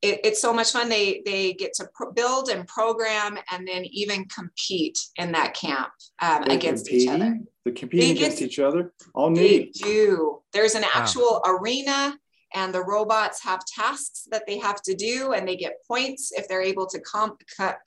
it, 0.02 0.20
it's 0.24 0.42
so 0.42 0.52
much 0.52 0.72
fun. 0.72 0.90
They 0.90 1.22
they 1.26 1.54
get 1.54 1.74
to 1.76 1.88
build 2.16 2.50
and 2.50 2.68
program 2.68 3.38
and 3.52 3.68
then 3.68 3.86
even 3.86 4.26
compete 4.26 4.98
in 5.18 5.32
that 5.34 5.54
camp 5.54 5.90
um, 6.22 6.44
against 6.44 6.90
each 6.92 7.08
other. 7.08 7.40
They're 7.64 7.74
competing 7.74 8.16
they 8.16 8.20
against 8.20 8.42
each 8.42 8.60
other. 8.60 8.94
All 9.14 9.30
neat. 9.30 9.74
They 9.74 9.86
do. 9.86 10.41
There's 10.54 10.76
an 10.76 10.86
actual 10.94 11.42
wow. 11.46 11.56
arena 11.56 12.18
and 12.54 12.74
the 12.74 12.84
robots 12.84 13.44
have 13.44 13.66
tasks 13.66 14.28
that 14.32 14.46
they 14.46 14.58
have 14.58 14.82
to 14.84 14.94
do 14.94 15.34
and 15.34 15.48
they 15.48 15.56
get 15.56 15.78
points 15.88 16.32
if 16.34 16.48
they're 16.48 16.62
able 16.62 16.86
to 16.88 17.00
com- 17.00 17.38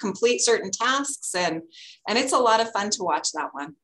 complete 0.01 0.41
certain 0.41 0.71
tasks 0.71 1.35
and 1.35 1.63
and 2.09 2.19
it's 2.19 2.33
a 2.33 2.39
lot 2.39 2.61
of 2.61 2.71
fun 2.73 2.91
to 2.91 3.03
watch 3.03 3.29
that 3.33 3.51
one. 3.53 3.75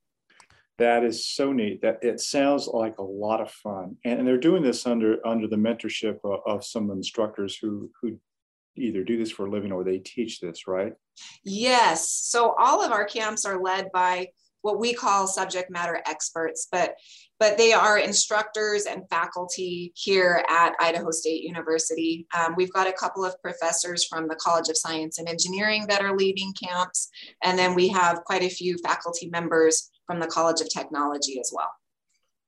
That 0.79 1.05
is 1.05 1.27
so 1.27 1.53
neat. 1.53 1.83
That 1.83 1.99
it 2.03 2.21
sounds 2.21 2.67
like 2.67 2.97
a 2.99 3.03
lot 3.03 3.43
of 3.43 3.51
fun. 3.51 3.97
And, 4.05 4.21
and 4.21 4.27
they're 4.27 4.39
doing 4.39 4.63
this 4.63 4.87
under 4.87 5.25
under 5.27 5.47
the 5.47 5.57
mentorship 5.57 6.19
of, 6.25 6.41
of 6.47 6.65
some 6.65 6.91
instructors 6.91 7.57
who 7.57 7.91
who 8.01 8.19
either 8.77 9.05
do 9.05 9.19
this 9.19 9.31
for 9.31 9.47
a 9.47 9.51
living 9.51 9.73
or 9.73 9.85
they 9.85 9.99
teach 9.99 10.41
this 10.41 10.67
right? 10.67 10.95
Yes. 11.45 12.09
So 12.09 12.55
all 12.59 12.83
of 12.83 12.93
our 12.93 13.05
camps 13.05 13.45
are 13.45 13.61
led 13.61 13.93
by 13.93 14.29
what 14.63 14.79
we 14.79 14.95
call 14.95 15.27
subject 15.27 15.71
matter 15.71 16.01
experts, 16.07 16.69
but 16.71 16.95
but 17.41 17.57
they 17.57 17.73
are 17.73 17.99
instructors 17.99 18.85
and 18.85 19.09
faculty 19.09 19.93
here 19.97 20.45
at 20.51 20.75
Idaho 20.79 21.11
State 21.11 21.43
University. 21.43 22.27
Um, 22.39 22.55
we've 22.55 22.73
got 22.73 22.87
a 22.87 22.93
couple 22.93 23.25
of 23.25 23.35
professors 23.43 24.05
from 24.05 24.29
the 24.29 24.37
College 24.37 24.69
of 24.69 24.77
Science 24.77 25.19
and 25.19 25.27
Engineering 25.27 25.87
that 25.89 26.03
are 26.03 26.15
leading 26.15 26.53
camps, 26.53 27.09
and 27.43 27.59
then 27.59 27.75
we 27.75 27.89
have 27.89 28.23
quite 28.25 28.43
a 28.43 28.51
few 28.51 28.77
faculty 28.85 29.31
members 29.31 29.91
from 30.07 30.21
the 30.21 30.27
College 30.27 30.61
of 30.61 30.69
Technology 30.69 31.41
as 31.41 31.51
well. 31.53 31.71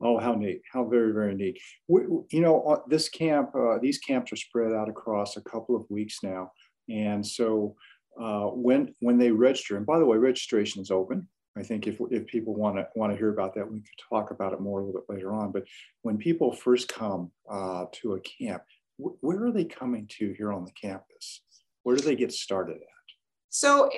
Oh, 0.02 0.18
how 0.18 0.34
neat! 0.34 0.60
How 0.70 0.84
very, 0.84 1.12
very 1.12 1.34
neat. 1.34 1.58
We, 1.88 2.02
you 2.30 2.42
know, 2.42 2.62
uh, 2.62 2.80
this 2.86 3.08
camp, 3.08 3.54
uh, 3.54 3.78
these 3.80 3.98
camps 3.98 4.30
are 4.32 4.36
spread 4.36 4.72
out 4.72 4.90
across 4.90 5.36
a 5.36 5.42
couple 5.42 5.74
of 5.74 5.86
weeks 5.88 6.18
now, 6.22 6.52
and 6.90 7.26
so 7.26 7.76
uh, 8.20 8.48
when 8.48 8.94
when 9.00 9.16
they 9.16 9.30
register, 9.30 9.78
and 9.78 9.86
by 9.86 9.98
the 9.98 10.04
way, 10.04 10.18
registration 10.18 10.82
is 10.82 10.90
open. 10.90 11.28
I 11.56 11.62
think 11.62 11.86
if, 11.86 11.98
if 12.10 12.26
people 12.26 12.54
want 12.54 12.76
to 12.76 12.88
want 12.94 13.12
to 13.12 13.18
hear 13.18 13.30
about 13.30 13.54
that, 13.54 13.70
we 13.70 13.80
could 13.80 14.08
talk 14.08 14.30
about 14.30 14.52
it 14.52 14.60
more 14.60 14.80
a 14.80 14.84
little 14.84 15.00
bit 15.00 15.14
later 15.14 15.32
on. 15.32 15.52
But 15.52 15.64
when 16.02 16.16
people 16.16 16.52
first 16.52 16.88
come 16.88 17.30
uh, 17.50 17.86
to 17.92 18.14
a 18.14 18.20
camp, 18.20 18.62
wh- 18.96 19.22
where 19.22 19.44
are 19.44 19.52
they 19.52 19.64
coming 19.64 20.06
to 20.18 20.32
here 20.32 20.52
on 20.52 20.64
the 20.64 20.72
campus? 20.72 21.42
Where 21.82 21.96
do 21.96 22.02
they 22.02 22.16
get 22.16 22.32
started 22.32 22.76
at? 22.76 23.06
So 23.50 23.90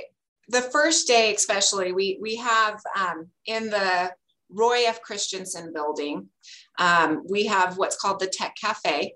the 0.48 0.62
first 0.62 1.06
day, 1.06 1.34
especially, 1.34 1.92
we 1.92 2.18
we 2.20 2.36
have 2.36 2.80
um, 2.98 3.28
in 3.46 3.70
the 3.70 4.12
Roy 4.50 4.84
F. 4.86 5.00
Christensen 5.02 5.72
building, 5.72 6.28
um, 6.78 7.22
we 7.28 7.46
have 7.46 7.78
what's 7.78 7.96
called 7.96 8.20
the 8.20 8.26
Tech 8.26 8.54
Cafe. 8.60 9.14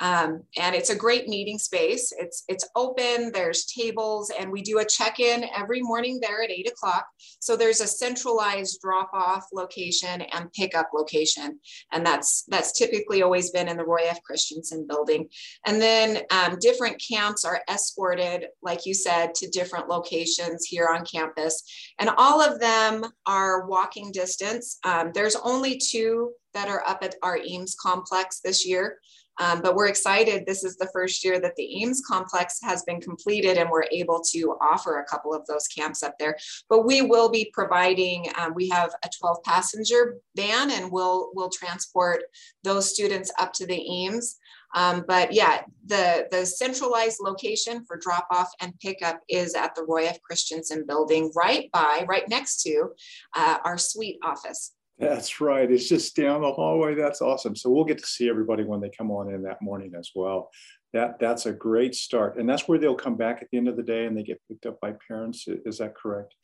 Um, 0.00 0.42
and 0.56 0.74
it's 0.74 0.90
a 0.90 0.96
great 0.96 1.28
meeting 1.28 1.58
space. 1.58 2.12
It's 2.16 2.44
it's 2.48 2.68
open. 2.76 3.32
There's 3.32 3.66
tables, 3.66 4.30
and 4.38 4.50
we 4.50 4.62
do 4.62 4.78
a 4.78 4.84
check-in 4.84 5.44
every 5.56 5.80
morning 5.82 6.20
there 6.20 6.42
at 6.42 6.50
eight 6.50 6.70
o'clock. 6.70 7.06
So 7.40 7.56
there's 7.56 7.80
a 7.80 7.86
centralized 7.86 8.80
drop-off 8.80 9.46
location 9.52 10.22
and 10.22 10.52
pickup 10.52 10.90
location, 10.94 11.58
and 11.92 12.06
that's 12.06 12.44
that's 12.48 12.72
typically 12.72 13.22
always 13.22 13.50
been 13.50 13.68
in 13.68 13.76
the 13.76 13.84
Roy 13.84 14.06
F. 14.08 14.22
Christensen 14.22 14.86
building. 14.86 15.28
And 15.66 15.80
then 15.80 16.22
um, 16.30 16.58
different 16.60 17.02
camps 17.10 17.44
are 17.44 17.62
escorted, 17.68 18.46
like 18.62 18.86
you 18.86 18.94
said, 18.94 19.34
to 19.36 19.48
different 19.50 19.88
locations 19.88 20.64
here 20.64 20.88
on 20.88 21.04
campus, 21.04 21.62
and 21.98 22.10
all 22.16 22.40
of 22.40 22.60
them 22.60 23.04
are 23.26 23.66
walking 23.66 24.12
distance. 24.12 24.78
Um, 24.84 25.10
there's 25.12 25.36
only 25.36 25.78
two 25.78 26.32
that 26.54 26.68
are 26.68 26.82
up 26.86 27.00
at 27.02 27.14
our 27.22 27.36
Eames 27.36 27.76
complex 27.80 28.40
this 28.40 28.66
year. 28.66 28.98
Um, 29.38 29.60
but 29.62 29.74
we're 29.74 29.88
excited. 29.88 30.44
This 30.46 30.64
is 30.64 30.76
the 30.76 30.88
first 30.92 31.24
year 31.24 31.40
that 31.40 31.56
the 31.56 31.80
Eames 31.80 32.02
complex 32.06 32.58
has 32.62 32.82
been 32.82 33.00
completed 33.00 33.56
and 33.56 33.70
we're 33.70 33.86
able 33.92 34.20
to 34.32 34.56
offer 34.60 34.98
a 34.98 35.04
couple 35.04 35.34
of 35.34 35.46
those 35.46 35.68
camps 35.68 36.02
up 36.02 36.14
there. 36.18 36.36
But 36.68 36.86
we 36.86 37.02
will 37.02 37.28
be 37.28 37.50
providing, 37.52 38.26
um, 38.36 38.54
we 38.54 38.68
have 38.70 38.90
a 39.04 39.08
12 39.20 39.42
passenger 39.44 40.16
van 40.36 40.70
and 40.70 40.90
we'll, 40.90 41.30
we'll 41.34 41.50
transport 41.50 42.22
those 42.64 42.92
students 42.92 43.32
up 43.38 43.52
to 43.54 43.66
the 43.66 43.78
Eames. 43.78 44.36
Um, 44.74 45.04
but 45.08 45.32
yeah, 45.32 45.62
the, 45.86 46.28
the 46.30 46.44
centralized 46.44 47.18
location 47.20 47.84
for 47.86 47.96
drop 47.96 48.26
off 48.30 48.50
and 48.60 48.78
pickup 48.80 49.20
is 49.28 49.54
at 49.54 49.74
the 49.74 49.84
Roy 49.84 50.06
F. 50.06 50.20
Christensen 50.22 50.84
building 50.86 51.32
right 51.34 51.70
by, 51.72 52.04
right 52.06 52.28
next 52.28 52.62
to 52.62 52.90
uh, 53.34 53.58
our 53.64 53.78
suite 53.78 54.18
office. 54.22 54.74
That's 54.98 55.40
right. 55.40 55.70
It's 55.70 55.88
just 55.88 56.16
down 56.16 56.42
the 56.42 56.50
hallway. 56.50 56.94
That's 56.94 57.22
awesome. 57.22 57.54
So 57.54 57.70
we'll 57.70 57.84
get 57.84 57.98
to 57.98 58.06
see 58.06 58.28
everybody 58.28 58.64
when 58.64 58.80
they 58.80 58.90
come 58.96 59.10
on 59.10 59.32
in 59.32 59.42
that 59.42 59.62
morning 59.62 59.92
as 59.96 60.10
well. 60.14 60.50
That 60.92 61.18
that's 61.20 61.44
a 61.44 61.52
great 61.52 61.94
start, 61.94 62.38
and 62.38 62.48
that's 62.48 62.66
where 62.66 62.78
they'll 62.78 62.94
come 62.94 63.16
back 63.16 63.42
at 63.42 63.48
the 63.52 63.58
end 63.58 63.68
of 63.68 63.76
the 63.76 63.82
day 63.82 64.06
and 64.06 64.16
they 64.16 64.22
get 64.22 64.40
picked 64.48 64.64
up 64.64 64.80
by 64.80 64.94
parents. 65.06 65.46
Is 65.46 65.78
that 65.78 65.94
correct? 65.94 66.34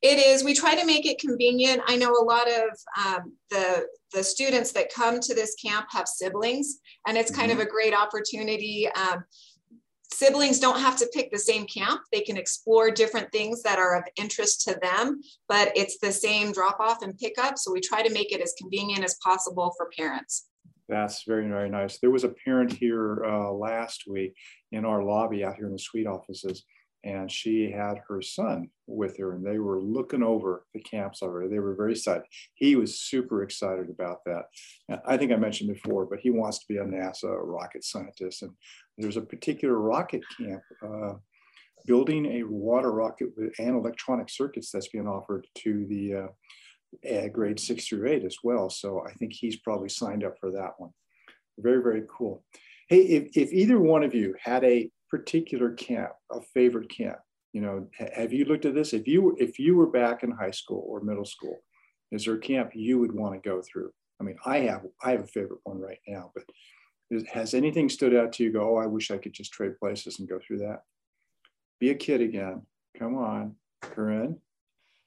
It 0.00 0.18
is. 0.20 0.44
We 0.44 0.54
try 0.54 0.76
to 0.76 0.86
make 0.86 1.04
it 1.04 1.18
convenient. 1.18 1.82
I 1.88 1.96
know 1.96 2.12
a 2.12 2.24
lot 2.24 2.46
of 2.48 2.70
um, 3.04 3.32
the 3.50 3.86
the 4.12 4.22
students 4.22 4.70
that 4.72 4.92
come 4.94 5.18
to 5.18 5.34
this 5.34 5.56
camp 5.56 5.86
have 5.90 6.06
siblings, 6.06 6.78
and 7.08 7.18
it's 7.18 7.32
kind 7.32 7.50
mm-hmm. 7.50 7.60
of 7.60 7.66
a 7.66 7.70
great 7.70 7.92
opportunity. 7.92 8.88
Um, 8.92 9.24
siblings 10.12 10.58
don't 10.58 10.80
have 10.80 10.96
to 10.96 11.10
pick 11.14 11.30
the 11.30 11.38
same 11.38 11.66
camp. 11.66 12.00
They 12.12 12.20
can 12.20 12.36
explore 12.36 12.90
different 12.90 13.30
things 13.32 13.62
that 13.62 13.78
are 13.78 13.96
of 13.96 14.04
interest 14.16 14.62
to 14.68 14.78
them, 14.82 15.20
but 15.48 15.72
it's 15.76 15.98
the 15.98 16.12
same 16.12 16.52
drop 16.52 16.80
off 16.80 17.02
and 17.02 17.16
pickup. 17.16 17.58
So 17.58 17.72
we 17.72 17.80
try 17.80 18.02
to 18.02 18.12
make 18.12 18.32
it 18.32 18.40
as 18.40 18.54
convenient 18.58 19.04
as 19.04 19.16
possible 19.22 19.74
for 19.76 19.90
parents. 19.96 20.48
That's 20.88 21.24
very, 21.24 21.46
very 21.48 21.68
nice. 21.68 21.98
There 21.98 22.10
was 22.10 22.24
a 22.24 22.34
parent 22.44 22.72
here 22.72 23.22
uh, 23.24 23.52
last 23.52 24.04
week 24.08 24.34
in 24.72 24.86
our 24.86 25.02
lobby 25.02 25.44
out 25.44 25.56
here 25.56 25.66
in 25.66 25.72
the 25.72 25.78
suite 25.78 26.06
offices, 26.06 26.64
and 27.04 27.30
she 27.30 27.70
had 27.70 28.00
her 28.08 28.20
son 28.20 28.70
with 28.86 29.16
her, 29.18 29.34
and 29.34 29.46
they 29.46 29.58
were 29.58 29.80
looking 29.80 30.22
over 30.22 30.66
the 30.74 30.80
camps 30.80 31.22
already. 31.22 31.48
They 31.48 31.60
were 31.60 31.74
very 31.74 31.92
excited. 31.92 32.24
He 32.54 32.76
was 32.76 33.00
super 33.00 33.42
excited 33.42 33.88
about 33.88 34.24
that. 34.24 34.46
I 35.06 35.16
think 35.16 35.32
I 35.32 35.36
mentioned 35.36 35.72
before, 35.72 36.06
but 36.06 36.20
he 36.20 36.30
wants 36.30 36.58
to 36.58 36.66
be 36.68 36.78
a 36.78 36.84
NASA 36.84 37.38
rocket 37.42 37.84
scientist, 37.84 38.42
and 38.42 38.52
there's 38.96 39.16
a 39.16 39.22
particular 39.22 39.78
rocket 39.78 40.22
camp 40.36 40.62
uh, 40.82 41.14
building 41.86 42.26
a 42.26 42.42
water 42.42 42.90
rocket 42.90 43.28
with, 43.36 43.52
and 43.58 43.76
electronic 43.76 44.28
circuits 44.28 44.70
that's 44.70 44.88
being 44.88 45.06
offered 45.06 45.46
to 45.54 45.86
the 45.88 46.30
uh, 47.08 47.28
grade 47.28 47.60
six 47.60 47.86
through 47.86 48.08
eight 48.08 48.24
as 48.24 48.38
well. 48.42 48.68
So 48.70 49.04
I 49.06 49.12
think 49.12 49.32
he's 49.32 49.56
probably 49.56 49.88
signed 49.88 50.24
up 50.24 50.38
for 50.38 50.50
that 50.52 50.72
one. 50.78 50.90
Very, 51.58 51.82
very 51.82 52.02
cool. 52.08 52.44
Hey, 52.88 53.02
if, 53.02 53.36
if 53.36 53.52
either 53.52 53.78
one 53.78 54.02
of 54.02 54.14
you 54.14 54.34
had 54.42 54.64
a 54.64 54.90
particular 55.10 55.72
camp, 55.72 56.12
a 56.30 56.40
favorite 56.40 56.88
camp, 56.88 57.18
you 57.52 57.60
know, 57.60 57.88
have 58.14 58.32
you 58.32 58.44
looked 58.44 58.66
at 58.66 58.74
this? 58.74 58.92
If 58.92 59.08
you 59.08 59.36
if 59.38 59.58
you 59.58 59.74
were 59.74 59.86
back 59.86 60.22
in 60.22 60.30
high 60.30 60.50
school 60.50 60.84
or 60.86 61.00
middle 61.00 61.24
school, 61.24 61.56
is 62.12 62.24
there 62.24 62.34
a 62.34 62.40
camp 62.40 62.72
you 62.74 62.98
would 62.98 63.12
want 63.12 63.34
to 63.34 63.48
go 63.48 63.62
through? 63.62 63.90
I 64.20 64.24
mean, 64.24 64.36
I 64.44 64.58
have 64.60 64.84
I 65.02 65.12
have 65.12 65.22
a 65.22 65.26
favorite 65.26 65.60
one 65.64 65.80
right 65.80 66.00
now, 66.06 66.30
but 66.34 66.44
has 67.32 67.54
anything 67.54 67.88
stood 67.88 68.14
out 68.14 68.32
to 68.34 68.44
you? 68.44 68.52
Go, 68.52 68.76
oh, 68.76 68.76
I 68.76 68.86
wish 68.86 69.10
I 69.10 69.16
could 69.16 69.32
just 69.32 69.52
trade 69.52 69.78
places 69.78 70.18
and 70.18 70.28
go 70.28 70.38
through 70.38 70.58
that. 70.58 70.82
Be 71.80 71.90
a 71.90 71.94
kid 71.94 72.20
again. 72.20 72.62
Come 72.98 73.16
on, 73.16 73.54
Corinne. 73.80 74.38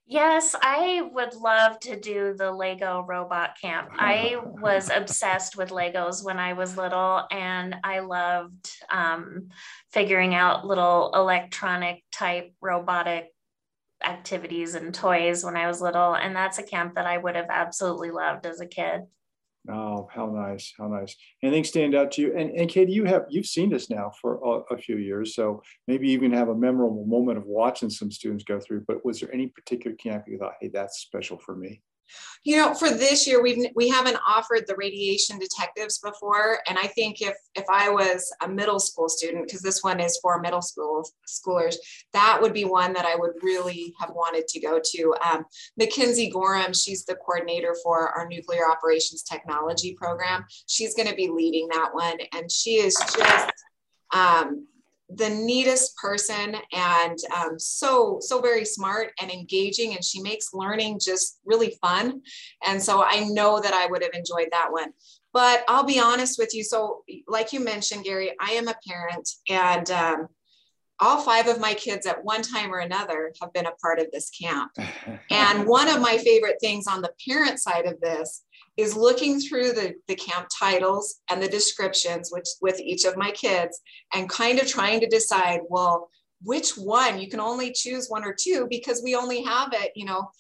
Yes, 0.08 0.56
I 0.62 1.10
would 1.14 1.36
love 1.36 1.80
to 1.82 1.98
do 1.98 2.34
the 2.38 2.52
Lego 2.52 3.06
robot 3.08 3.52
camp. 3.62 3.90
I 3.94 4.36
was 4.44 4.90
obsessed 4.94 5.56
with 5.56 5.70
Legos 5.70 6.24
when 6.24 6.38
I 6.38 6.52
was 6.54 6.76
little, 6.76 7.24
and 7.32 7.78
I 7.84 8.00
loved 8.00 8.70
um, 8.90 9.50
figuring 9.94 10.36
out 10.36 10.68
little 10.68 11.12
electronic 11.14 12.04
type 12.12 12.54
robotic 12.60 13.30
activities 14.04 14.76
and 14.76 14.94
toys 14.94 15.46
when 15.46 15.56
I 15.56 15.68
was 15.68 15.82
little. 15.82 16.16
And 16.16 16.36
that's 16.36 16.58
a 16.58 16.64
camp 16.64 16.96
that 16.96 17.06
I 17.06 17.18
would 17.18 17.36
have 17.36 17.50
absolutely 17.50 18.12
loved 18.12 18.46
as 18.46 18.60
a 18.60 18.68
kid. 18.68 19.02
Oh, 19.70 20.08
how 20.12 20.26
nice, 20.26 20.74
how 20.78 20.88
nice. 20.88 21.16
Anything 21.44 21.64
stand 21.64 21.94
out 21.94 22.12
to 22.14 22.22
you? 22.22 22.36
And, 22.36 22.50
and 22.52 22.68
Katie, 22.68 22.94
you 22.94 23.06
have 23.06 23.26
you've 23.30 23.46
seen 23.46 23.70
this 23.70 23.92
now 23.92 24.12
for 24.20 24.40
a, 24.44 24.74
a, 24.74 24.78
few 24.78 24.98
years, 24.98 25.36
so 25.36 25.62
maybe 25.88 26.08
you 26.08 26.14
even 26.14 26.34
have 26.34 26.50
a 26.50 26.56
memorable 26.56 27.06
moment 27.06 27.38
of 27.38 27.46
watching 27.46 27.92
some 27.92 28.10
students 28.10 28.44
go 28.44 28.60
through. 28.60 28.86
But 28.88 29.06
was 29.06 29.20
there 29.20 29.32
any 29.32 29.48
particular 29.48 29.96
camp 29.96 30.26
you 30.28 30.40
thought, 30.40 30.56
hey, 30.60 30.70
that's 30.74 31.02
special 31.02 31.38
for 31.38 31.56
me? 31.56 31.82
You 32.44 32.58
know, 32.58 32.74
for 32.74 32.90
this 32.90 33.28
year, 33.28 33.42
we've 33.42 33.68
we 33.76 33.88
haven't 33.88 34.18
offered 34.28 34.66
the 34.68 34.76
radiation 34.76 35.38
detectives 35.38 36.00
before, 36.00 36.60
and 36.68 36.78
I 36.78 36.88
think 36.88 37.22
if 37.22 37.36
if 37.56 37.66
I 37.70 37.90
was 37.90 38.34
a 38.42 38.48
middle 38.48 38.80
school 38.80 39.10
student, 39.10 39.46
because 39.46 39.62
this 39.62 39.84
one 39.84 40.00
is 40.00 40.18
for 40.22 40.40
middle 40.40 40.62
school 40.62 41.08
schoolers, 41.28 41.76
that 42.14 42.40
would 42.42 42.54
be 42.54 42.66
one 42.66 42.94
that 42.94 43.06
I 43.06 43.16
would 43.16 43.34
really 43.42 43.94
have 44.00 44.12
wanted 44.16 44.48
to 44.48 44.60
go 44.60 44.80
to. 44.84 45.16
Um, 45.24 45.46
Mackenzie 45.78 46.32
Gorham, 46.32 46.74
she's 46.74 47.06
the 47.06 47.16
coordinator 47.16 47.76
for 47.84 48.10
our 48.10 48.28
nuclear 48.28 48.70
operations 48.70 49.24
technology 49.24 49.94
program. 49.94 50.46
She's 50.68 50.96
going 50.96 51.10
to 51.10 51.16
be 51.16 51.30
leading 51.30 51.68
that 51.70 51.94
one, 51.94 52.18
and 52.34 52.52
she 52.52 52.76
is 52.76 52.96
just 53.16 53.52
um, 54.14 54.68
the 55.16 55.30
neatest 55.30 55.96
person 55.98 56.56
and 56.72 57.18
um, 57.36 57.60
so 57.60 58.18
so 58.22 58.42
very 58.42 58.66
smart 58.66 59.12
and 59.22 59.32
engaging 59.32 59.94
and 59.94 60.04
she 60.04 60.22
makes 60.22 60.54
learning 60.54 61.00
just 61.04 61.40
really 61.46 61.78
fun. 61.82 62.22
And 62.68 62.82
so 62.82 63.04
i 63.04 63.26
know 63.26 63.60
that 63.60 63.74
i 63.74 63.88
would 63.88 64.04
have 64.04 64.14
enjoyed 64.14 64.50
that 64.52 64.72
one. 64.72 64.92
But 65.34 65.64
i'll 65.68 65.86
be 65.86 66.00
honest 66.00 66.38
with 66.38 66.54
you 66.54 66.64
so 66.64 67.04
like 67.28 67.54
you 67.54 67.60
mentioned 67.60 68.04
gary 68.04 68.34
i 68.40 68.52
am 68.52 68.68
a 68.68 68.76
parent 68.86 69.30
and 69.50 69.90
um, 69.92 70.28
all 71.02 71.20
five 71.20 71.48
of 71.48 71.60
my 71.60 71.74
kids 71.74 72.06
at 72.06 72.24
one 72.24 72.44
time 72.44 72.72
or 72.72 72.80
another 72.80 73.34
have 73.42 73.52
been 73.52 73.66
a 73.66 73.72
part 73.82 74.00
of 74.00 74.08
this 74.12 74.30
camp. 74.30 74.72
And 75.32 75.66
one 75.66 75.88
of 75.88 76.02
my 76.02 76.18
favorite 76.18 76.58
things 76.60 76.88
on 76.88 77.02
the 77.02 77.14
parent 77.28 77.60
side 77.60 77.86
of 77.86 78.00
this 78.02 78.44
is 78.78 78.96
looking 78.96 79.40
through 79.40 79.74
the, 79.74 79.94
the 80.08 80.16
camp 80.16 80.48
titles 80.58 81.20
and 81.30 81.42
the 81.42 81.48
descriptions 81.48 82.30
which 82.32 82.48
with 82.62 82.80
each 82.80 83.06
of 83.06 83.18
my 83.18 83.32
kids 83.32 83.80
and 84.14 84.30
kind 84.30 84.60
of 84.60 84.68
trying 84.68 85.00
to 85.00 85.08
decide 85.08 85.60
well 85.70 86.10
which 86.44 86.72
one 86.72 87.20
you 87.20 87.30
can 87.30 87.40
only 87.40 87.72
choose 87.72 88.08
one 88.08 88.24
or 88.24 88.36
two 88.38 88.66
because 88.70 89.02
we 89.04 89.16
only 89.16 89.44
have 89.44 89.70
it 89.74 89.92
you 89.96 90.06
know 90.06 90.32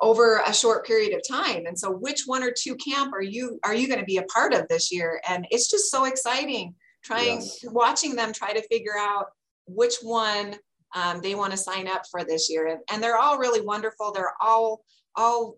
over 0.00 0.40
a 0.46 0.54
short 0.54 0.86
period 0.86 1.14
of 1.14 1.22
time. 1.26 1.66
And 1.66 1.78
so 1.78 1.90
which 1.90 2.22
one 2.26 2.42
or 2.42 2.52
two 2.56 2.76
camp 2.76 3.12
are 3.12 3.22
you 3.22 3.58
are 3.64 3.74
you 3.74 3.88
going 3.88 4.00
to 4.00 4.06
be 4.06 4.18
a 4.18 4.24
part 4.24 4.54
of 4.54 4.68
this 4.68 4.92
year? 4.92 5.20
And 5.28 5.46
it's 5.50 5.70
just 5.70 5.90
so 5.90 6.04
exciting 6.04 6.74
trying 7.04 7.40
yes. 7.40 7.64
watching 7.64 8.14
them 8.14 8.32
try 8.32 8.52
to 8.52 8.66
figure 8.68 8.96
out 8.98 9.26
which 9.66 9.94
one 10.02 10.56
um, 10.94 11.20
they 11.20 11.34
want 11.34 11.52
to 11.52 11.56
sign 11.56 11.86
up 11.86 12.02
for 12.10 12.24
this 12.24 12.50
year. 12.50 12.66
And, 12.66 12.80
and 12.90 13.02
they're 13.02 13.18
all 13.18 13.38
really 13.38 13.60
wonderful. 13.60 14.12
They're 14.12 14.34
all 14.40 14.84
all 15.16 15.56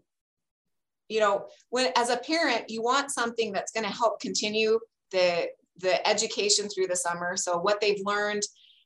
you 1.11 1.21
know 1.21 1.47
when 1.69 1.93
as 1.97 2.09
a 2.09 2.17
parent 2.17 2.65
you 2.69 2.83
want 2.83 3.11
something 3.11 3.53
that's 3.53 3.73
going 3.73 3.85
to 3.85 3.93
help 3.93 4.21
continue 4.21 4.79
the 5.11 5.49
the 5.79 6.07
education 6.07 6.69
through 6.69 6.87
the 6.87 6.97
summer. 6.97 7.37
So 7.37 7.59
what 7.59 7.81
they've 7.81 8.01
learned 8.05 8.43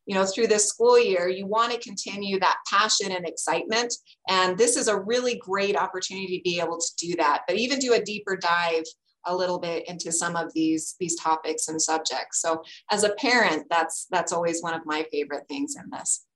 you 0.07 0.15
know 0.15 0.27
through 0.27 0.49
this 0.49 0.69
school 0.69 0.99
year 0.99 1.29
you 1.29 1.47
want 1.47 1.73
to 1.73 1.79
continue 1.79 2.41
that 2.41 2.59
passion 2.69 3.13
and 3.13 3.27
excitement. 3.27 3.95
And 4.29 4.59
this 4.59 4.77
is 4.77 4.89
a 4.89 5.01
really 5.01 5.37
great 5.37 5.77
opportunity 5.77 6.39
to 6.39 6.43
be 6.43 6.61
able 6.61 6.79
to 6.79 7.07
do 7.07 7.15
that 7.17 7.43
but 7.47 7.57
even 7.57 7.79
do 7.79 7.95
a 7.95 8.03
deeper 8.03 8.37
dive 8.37 8.85
a 9.27 9.35
little 9.35 9.59
bit 9.59 9.89
into 9.89 10.13
some 10.13 10.37
of 10.37 10.53
these 10.55 10.97
these 11.01 11.17
topics 11.17 11.69
and 11.69 11.81
subjects. 11.81 12.41
So 12.41 12.63
as 12.91 13.05
a 13.05 13.15
parent 13.15 13.67
that's 13.71 14.07
that's 14.11 14.33
always 14.33 14.63
one 14.63 14.75
of 14.75 14.83
my 14.87 15.07
favorite 15.11 15.47
things 15.49 15.77
in 15.77 15.91
this 15.91 16.27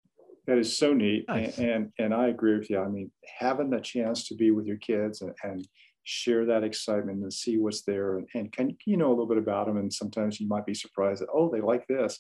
that 0.49 0.57
is 0.59 0.77
so 0.77 0.95
neat. 0.95 1.27
Nice. 1.29 1.59
And, 1.59 1.69
and, 1.69 1.93
and 1.99 2.15
I 2.15 2.29
agree 2.29 2.59
with 2.59 2.71
you. 2.71 2.81
I 2.81 2.89
mean, 2.89 3.11
having 3.39 3.69
the 3.69 3.81
chance 3.81 4.27
to 4.29 4.35
be 4.35 4.51
with 4.51 4.67
your 4.67 4.79
kids 4.79 5.21
and, 5.21 5.35
and 5.45 5.69
share 6.05 6.47
that 6.47 6.65
excitement 6.65 7.23
and 7.23 7.31
see 7.31 7.59
what's 7.59 7.83
there 7.83 8.17
and, 8.17 8.27
and 8.35 8.51
can 8.51 8.75
you 8.87 8.97
know 8.97 9.09
a 9.09 9.11
little 9.11 9.27
bit 9.27 9.37
about 9.37 9.67
them 9.67 9.77
and 9.77 9.93
sometimes 9.93 10.41
you 10.41 10.49
might 10.49 10.65
be 10.65 10.73
surprised 10.73 11.21
that 11.21 11.29
oh 11.35 11.51
they 11.51 11.61
like 11.61 11.87
this 11.87 12.19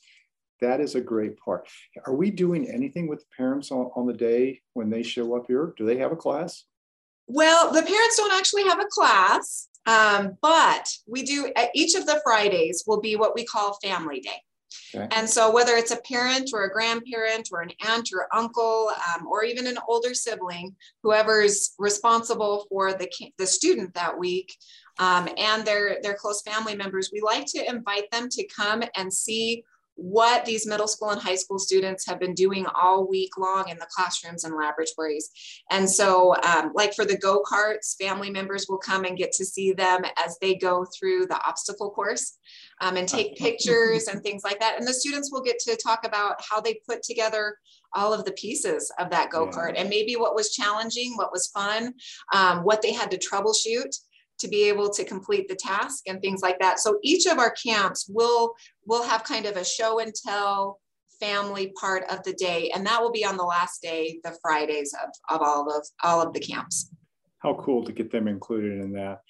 that 0.60 0.78
is 0.78 0.94
a 0.94 1.00
great 1.00 1.38
part 1.38 1.66
are 2.04 2.14
we 2.14 2.30
doing 2.30 2.68
anything 2.68 3.08
with 3.08 3.20
the 3.20 3.24
parents 3.34 3.70
on, 3.70 3.90
on 3.96 4.06
the 4.06 4.12
day 4.12 4.60
when 4.74 4.90
they 4.90 5.02
show 5.02 5.34
up 5.34 5.46
here 5.48 5.72
do 5.78 5.86
they 5.86 5.96
have 5.96 6.12
a 6.12 6.16
class 6.16 6.64
well 7.28 7.72
the 7.72 7.80
parents 7.80 8.16
don't 8.18 8.38
actually 8.38 8.64
have 8.64 8.78
a 8.78 8.88
class 8.90 9.68
um, 9.86 10.36
but 10.42 10.86
we 11.06 11.22
do 11.22 11.50
each 11.74 11.94
of 11.94 12.04
the 12.04 12.20
fridays 12.22 12.84
will 12.86 13.00
be 13.00 13.16
what 13.16 13.34
we 13.34 13.42
call 13.42 13.78
family 13.82 14.20
day 14.20 14.42
And 14.94 15.28
so, 15.28 15.52
whether 15.52 15.76
it's 15.76 15.90
a 15.90 16.00
parent 16.02 16.50
or 16.52 16.64
a 16.64 16.72
grandparent 16.72 17.48
or 17.52 17.60
an 17.60 17.72
aunt 17.86 18.10
or 18.14 18.28
uncle, 18.32 18.90
um, 19.14 19.26
or 19.26 19.44
even 19.44 19.66
an 19.66 19.78
older 19.88 20.14
sibling, 20.14 20.74
whoever's 21.02 21.74
responsible 21.78 22.66
for 22.68 22.92
the, 22.92 23.08
the 23.38 23.46
student 23.46 23.94
that 23.94 24.18
week 24.18 24.54
um, 24.98 25.28
and 25.36 25.64
their, 25.64 25.98
their 26.02 26.14
close 26.14 26.42
family 26.42 26.74
members, 26.74 27.10
we 27.12 27.20
like 27.20 27.46
to 27.46 27.68
invite 27.68 28.10
them 28.10 28.28
to 28.30 28.46
come 28.48 28.82
and 28.96 29.12
see 29.12 29.64
what 29.98 30.44
these 30.44 30.64
middle 30.64 30.86
school 30.86 31.10
and 31.10 31.20
high 31.20 31.34
school 31.34 31.58
students 31.58 32.06
have 32.06 32.20
been 32.20 32.32
doing 32.32 32.64
all 32.80 33.08
week 33.08 33.36
long 33.36 33.68
in 33.68 33.76
the 33.78 33.86
classrooms 33.90 34.44
and 34.44 34.54
laboratories. 34.54 35.30
And 35.72 35.90
so, 35.90 36.36
um, 36.44 36.70
like 36.72 36.94
for 36.94 37.04
the 37.04 37.18
go 37.18 37.42
karts, 37.42 37.96
family 38.00 38.30
members 38.30 38.66
will 38.68 38.78
come 38.78 39.04
and 39.04 39.18
get 39.18 39.32
to 39.32 39.44
see 39.44 39.72
them 39.72 40.02
as 40.24 40.38
they 40.40 40.54
go 40.54 40.86
through 40.96 41.26
the 41.26 41.44
obstacle 41.44 41.90
course 41.90 42.38
um, 42.80 42.96
and 42.96 43.08
take 43.08 43.36
pictures 43.38 44.08
and 44.08 44.22
things 44.22 44.42
like 44.44 44.60
that. 44.60 44.78
And 44.78 44.86
the 44.86 44.92
students 44.92 45.30
will 45.32 45.42
get 45.42 45.58
to 45.60 45.76
talk 45.76 46.06
about 46.06 46.36
how 46.48 46.60
they 46.60 46.80
put 46.86 47.02
together 47.02 47.56
all 47.94 48.12
of 48.12 48.24
the 48.24 48.32
pieces 48.32 48.92
of 48.98 49.10
that 49.10 49.30
go 49.30 49.46
kart 49.46 49.74
yeah. 49.74 49.80
and 49.80 49.88
maybe 49.88 50.16
what 50.16 50.34
was 50.34 50.52
challenging, 50.52 51.16
what 51.16 51.32
was 51.32 51.48
fun, 51.48 51.94
um, 52.34 52.58
what 52.58 52.82
they 52.82 52.92
had 52.92 53.10
to 53.10 53.18
troubleshoot 53.18 53.96
to 54.38 54.48
be 54.48 54.68
able 54.68 54.88
to 54.90 55.04
complete 55.04 55.48
the 55.48 55.56
task 55.56 56.04
and 56.06 56.20
things 56.20 56.42
like 56.42 56.58
that. 56.60 56.78
So 56.78 56.98
each 57.02 57.26
of 57.26 57.38
our 57.38 57.50
camps 57.50 58.08
will 58.08 58.54
will 58.86 59.02
have 59.02 59.24
kind 59.24 59.46
of 59.46 59.56
a 59.56 59.64
show 59.64 60.00
and 60.00 60.14
tell 60.14 60.80
family 61.20 61.72
part 61.80 62.04
of 62.10 62.22
the 62.22 62.32
day, 62.34 62.70
and 62.74 62.86
that 62.86 63.02
will 63.02 63.10
be 63.10 63.24
on 63.24 63.36
the 63.36 63.42
last 63.42 63.82
day, 63.82 64.20
the 64.22 64.36
Fridays 64.40 64.94
of, 64.94 65.10
of 65.34 65.42
all 65.46 65.70
of 65.70 65.86
all 66.02 66.22
of 66.22 66.32
the 66.32 66.40
camps. 66.40 66.90
How 67.38 67.54
cool 67.54 67.84
to 67.84 67.92
get 67.92 68.10
them 68.10 68.28
included 68.28 68.80
in 68.80 68.92
that. 68.92 69.20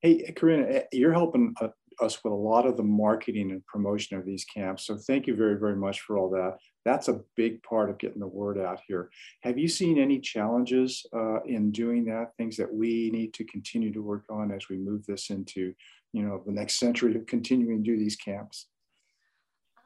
Hey, 0.00 0.32
Karina, 0.36 0.66
eh, 0.68 0.82
you're 0.92 1.12
helping 1.12 1.54
us 2.00 2.22
with 2.22 2.32
a 2.32 2.36
lot 2.36 2.66
of 2.66 2.76
the 2.76 2.82
marketing 2.82 3.50
and 3.50 3.64
promotion 3.66 4.16
of 4.16 4.24
these 4.24 4.44
camps. 4.44 4.86
So 4.86 4.96
thank 4.96 5.26
you 5.26 5.34
very, 5.34 5.58
very 5.58 5.76
much 5.76 6.00
for 6.00 6.18
all 6.18 6.30
that. 6.30 6.58
That's 6.84 7.08
a 7.08 7.20
big 7.36 7.62
part 7.62 7.90
of 7.90 7.98
getting 7.98 8.20
the 8.20 8.26
word 8.26 8.58
out 8.58 8.80
here. 8.86 9.10
Have 9.42 9.58
you 9.58 9.68
seen 9.68 9.98
any 9.98 10.20
challenges 10.20 11.04
uh, 11.14 11.42
in 11.42 11.70
doing 11.70 12.04
that? 12.06 12.32
Things 12.36 12.56
that 12.56 12.72
we 12.72 13.10
need 13.10 13.34
to 13.34 13.44
continue 13.44 13.92
to 13.92 14.02
work 14.02 14.24
on 14.30 14.50
as 14.52 14.68
we 14.68 14.78
move 14.78 15.04
this 15.06 15.30
into, 15.30 15.74
you 16.12 16.22
know, 16.22 16.42
the 16.46 16.52
next 16.52 16.78
century 16.78 17.14
of 17.16 17.26
continuing 17.26 17.82
to 17.82 17.90
do 17.90 17.98
these 17.98 18.16
camps? 18.16 18.66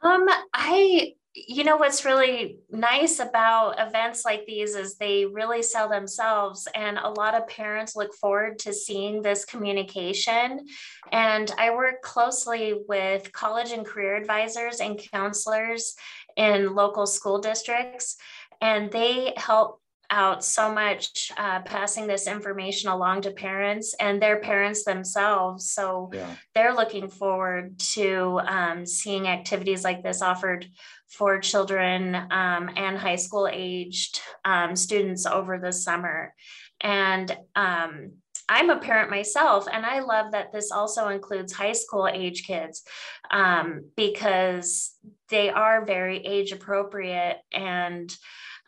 Um, 0.02 0.26
I 0.54 1.14
you 1.34 1.64
know 1.64 1.76
what's 1.76 2.04
really 2.04 2.58
nice 2.70 3.18
about 3.18 3.76
events 3.78 4.24
like 4.24 4.44
these 4.46 4.74
is 4.74 4.96
they 4.96 5.24
really 5.24 5.62
sell 5.62 5.88
themselves 5.88 6.68
and 6.74 6.98
a 6.98 7.08
lot 7.08 7.34
of 7.34 7.48
parents 7.48 7.96
look 7.96 8.14
forward 8.14 8.58
to 8.58 8.72
seeing 8.72 9.22
this 9.22 9.44
communication. 9.44 10.66
And 11.10 11.50
i 11.58 11.70
work 11.74 12.02
closely 12.02 12.74
with 12.86 13.32
college 13.32 13.72
and 13.72 13.86
career 13.86 14.16
advisors 14.16 14.80
and 14.80 15.00
counselors 15.12 15.94
in 16.36 16.74
local 16.74 17.06
school 17.06 17.38
districts 17.38 18.16
and 18.60 18.90
they 18.90 19.34
help 19.36 19.81
out 20.10 20.44
so 20.44 20.72
much 20.72 21.32
uh, 21.38 21.62
passing 21.62 22.06
this 22.06 22.26
information 22.26 22.90
along 22.90 23.22
to 23.22 23.30
parents 23.30 23.94
and 23.98 24.20
their 24.20 24.40
parents 24.40 24.84
themselves. 24.84 25.70
So 25.70 26.10
yeah. 26.12 26.34
they're 26.54 26.74
looking 26.74 27.08
forward 27.08 27.78
to 27.94 28.40
um, 28.46 28.84
seeing 28.84 29.28
activities 29.28 29.84
like 29.84 30.02
this 30.02 30.20
offered 30.20 30.66
for 31.08 31.38
children 31.38 32.14
um, 32.14 32.70
and 32.76 32.98
high 32.98 33.16
school 33.16 33.48
aged 33.50 34.20
um, 34.44 34.76
students 34.76 35.26
over 35.26 35.58
the 35.58 35.72
summer. 35.72 36.34
And 36.80 37.34
um, 37.54 38.12
I'm 38.48 38.70
a 38.70 38.78
parent 38.78 39.10
myself, 39.10 39.66
and 39.72 39.86
I 39.86 40.00
love 40.00 40.32
that 40.32 40.52
this 40.52 40.70
also 40.70 41.08
includes 41.08 41.52
high 41.52 41.72
school 41.72 42.06
age 42.06 42.44
kids 42.44 42.82
um, 43.30 43.84
because 43.96 44.94
they 45.28 45.48
are 45.48 45.84
very 45.86 46.18
age 46.18 46.52
appropriate 46.52 47.38
and 47.52 48.14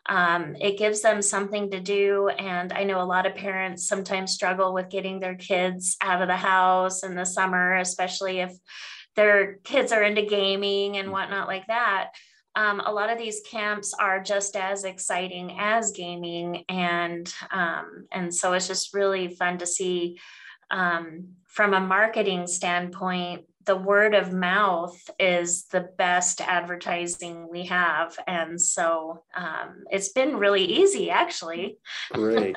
um, 0.07 0.55
it 0.59 0.77
gives 0.77 1.01
them 1.01 1.21
something 1.21 1.71
to 1.71 1.79
do. 1.79 2.29
And 2.29 2.71
I 2.71 2.83
know 2.83 3.01
a 3.01 3.03
lot 3.03 3.25
of 3.25 3.35
parents 3.35 3.87
sometimes 3.87 4.33
struggle 4.33 4.73
with 4.73 4.89
getting 4.89 5.19
their 5.19 5.35
kids 5.35 5.97
out 6.01 6.21
of 6.21 6.27
the 6.27 6.35
house 6.35 7.03
in 7.03 7.15
the 7.15 7.25
summer, 7.25 7.75
especially 7.77 8.39
if 8.39 8.51
their 9.15 9.55
kids 9.63 9.91
are 9.91 10.03
into 10.03 10.21
gaming 10.21 10.97
and 10.97 11.11
whatnot 11.11 11.47
like 11.47 11.67
that. 11.67 12.11
Um, 12.55 12.81
a 12.85 12.93
lot 12.93 13.09
of 13.09 13.17
these 13.17 13.41
camps 13.49 13.93
are 13.93 14.23
just 14.23 14.55
as 14.55 14.85
exciting 14.85 15.57
as 15.59 15.91
gaming, 15.91 16.63
and 16.69 17.31
um, 17.51 18.07
and 18.13 18.33
so 18.33 18.53
it's 18.53 18.67
just 18.67 18.93
really 18.93 19.27
fun 19.27 19.57
to 19.57 19.67
see 19.67 20.19
um, 20.71 21.33
from 21.47 21.73
a 21.73 21.81
marketing 21.81 22.47
standpoint 22.47 23.43
the 23.65 23.75
word 23.75 24.13
of 24.13 24.33
mouth 24.33 24.97
is 25.19 25.65
the 25.65 25.89
best 25.97 26.41
advertising 26.41 27.47
we 27.49 27.65
have. 27.65 28.17
And 28.27 28.61
so 28.61 29.23
um, 29.35 29.83
it's 29.91 30.09
been 30.09 30.37
really 30.37 30.63
easy, 30.63 31.09
actually. 31.09 31.77
Great. 32.13 32.55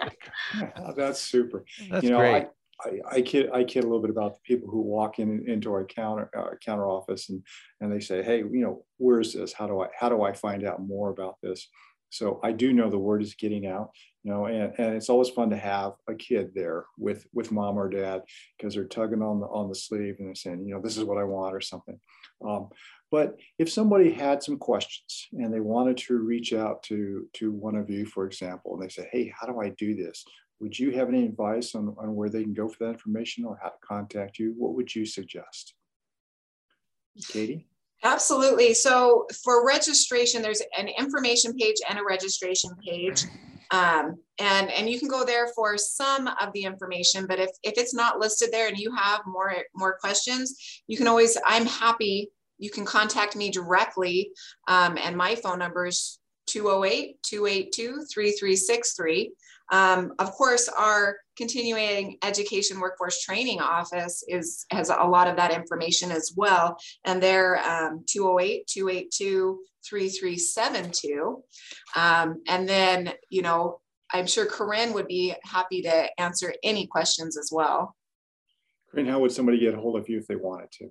that's 0.97 1.21
super. 1.21 1.64
That's 1.90 2.05
you 2.05 2.11
know, 2.11 2.18
great. 2.18 2.47
I, 2.85 2.88
I, 2.88 3.01
I, 3.11 3.23
kid 3.23 3.51
I 3.53 3.64
kid 3.64 3.85
a 3.85 3.87
little 3.87 4.01
bit 4.01 4.11
about 4.11 4.35
the 4.35 4.40
people 4.44 4.71
who 4.71 4.81
walk 4.81 5.18
in 5.18 5.49
into 5.49 5.73
our 5.73 5.85
counter 5.85 6.31
uh, 6.37 6.55
counter 6.64 6.87
office 6.87 7.29
and 7.29 7.42
and 7.81 7.92
they 7.92 8.01
say, 8.01 8.23
hey, 8.23 8.38
you 8.38 8.61
know, 8.61 8.85
where's 8.99 9.33
this? 9.33 9.53
How 9.53 9.66
do 9.66 9.81
I 9.81 9.88
how 9.99 10.09
do 10.09 10.23
I 10.23 10.33
find 10.33 10.64
out 10.64 10.81
more 10.81 11.11
about 11.11 11.37
this? 11.42 11.68
So 12.11 12.40
I 12.42 12.53
do 12.53 12.73
know 12.73 12.90
the 12.90 12.99
word 12.99 13.23
is 13.23 13.35
getting 13.35 13.66
out, 13.66 13.90
you 14.23 14.33
know, 14.33 14.47
and, 14.47 14.73
and 14.79 14.97
it's 14.97 15.11
always 15.11 15.29
fun 15.29 15.51
to 15.51 15.57
have 15.57 15.92
a 16.09 16.14
kid 16.14 16.53
there 16.55 16.87
with 16.97 17.27
with 17.33 17.53
mom 17.53 17.79
or 17.79 17.88
dad 17.88 18.23
because 18.57 18.75
they're 18.75 18.85
tugging 18.85 19.23
on 19.23 19.40
the 19.40 19.47
on 19.47 19.68
the 19.68 19.75
sleeve 19.75 20.16
and 20.18 20.29
they're 20.29 20.35
saying, 20.35 20.66
you 20.66 20.75
know, 20.75 20.81
this 20.81 20.97
is 20.97 21.05
what 21.05 21.18
I 21.18 21.25
want 21.25 21.55
or 21.55 21.61
something. 21.61 21.99
Um, 22.47 22.68
but 23.11 23.37
if 23.59 23.71
somebody 23.71 24.11
had 24.11 24.42
some 24.42 24.59
questions 24.59 25.29
and 25.33 25.53
they 25.53 25.61
wanted 25.61 25.97
to 25.99 26.18
reach 26.18 26.53
out 26.53 26.83
to 26.85 27.29
to 27.35 27.53
one 27.53 27.77
of 27.77 27.90
you, 27.90 28.07
for 28.07 28.27
example, 28.27 28.75
and 28.75 28.83
they 28.83 28.88
say, 28.88 29.09
hey, 29.12 29.33
how 29.38 29.47
do 29.47 29.61
I 29.61 29.71
do 29.71 29.94
this? 29.94 30.25
Would 30.61 30.79
you 30.79 30.90
have 30.92 31.09
any 31.09 31.25
advice 31.25 31.75
on, 31.75 31.94
on 31.99 32.16
where 32.16 32.29
they 32.29 32.42
can 32.42 32.55
go 32.55 32.68
for 32.68 32.85
that 32.85 32.90
information 32.90 33.44
or 33.44 33.59
how 33.62 33.68
to 33.68 33.79
contact 33.87 34.38
you? 34.38 34.55
What 34.57 34.75
would 34.75 34.92
you 34.92 35.07
suggest? 35.07 35.75
Katie? 37.29 37.68
Absolutely. 38.05 38.75
So 38.75 39.27
for 39.45 39.67
registration, 39.67 40.41
there's 40.41 40.63
an 40.79 40.89
information 40.89 41.55
page 41.55 41.77
and 41.89 41.99
a 41.99 42.05
registration 42.05 42.71
page. 42.85 43.25
Um, 43.71 44.19
and, 44.39 44.71
and 44.71 44.89
you 44.89 44.99
can 44.99 45.09
go 45.09 45.25
there 45.25 45.49
for 45.49 45.77
some 45.77 46.27
of 46.27 46.53
the 46.55 46.63
information, 46.63 47.27
but 47.27 47.39
if, 47.39 47.51
if 47.63 47.75
it's 47.77 47.95
not 47.95 48.19
listed 48.19 48.51
there 48.51 48.69
and 48.69 48.79
you 48.79 48.95
have 48.95 49.21
more, 49.27 49.53
more 49.75 49.99
questions, 49.99 50.83
you 50.87 50.97
can 50.97 51.07
always, 51.07 51.37
I'm 51.45 51.67
happy, 51.67 52.31
you 52.59 52.71
can 52.71 52.85
contact 52.85 53.37
me 53.37 53.51
directly. 53.51 54.31
Um, 54.69 54.97
and 55.03 55.17
my 55.17 55.35
phone 55.35 55.59
number 55.59 55.87
is 55.87 56.19
208 56.47 57.23
282 57.23 58.07
3363. 58.13 59.33
Um, 59.70 60.12
of 60.18 60.33
course, 60.33 60.68
our 60.68 61.16
continuing 61.37 62.18
education 62.24 62.81
workforce 62.81 63.22
training 63.22 63.61
office 63.61 64.24
is 64.28 64.66
has 64.70 64.90
a 64.90 65.07
lot 65.07 65.28
of 65.28 65.37
that 65.37 65.52
information 65.52 66.11
as 66.11 66.33
well. 66.37 66.76
And 67.04 67.22
they're 67.22 67.59
um, 67.59 68.04
208 68.07 68.66
282 68.66 69.61
3372. 69.88 71.42
Um, 71.96 72.42
and 72.48 72.68
then, 72.68 73.12
you 73.31 73.42
know, 73.42 73.81
I'm 74.12 74.26
sure 74.26 74.46
Corinne 74.46 74.92
would 74.94 75.07
be 75.07 75.35
happy 75.44 75.83
to 75.83 76.20
answer 76.20 76.54
any 76.62 76.87
questions 76.87 77.37
as 77.37 77.50
well. 77.52 77.94
Corinne, 78.90 79.07
how 79.07 79.18
would 79.20 79.33
somebody 79.33 79.59
get 79.59 79.74
a 79.74 79.81
hold 79.81 79.96
of 79.96 80.09
you 80.09 80.18
if 80.18 80.26
they 80.26 80.37
wanted 80.37 80.70
to? 80.72 80.90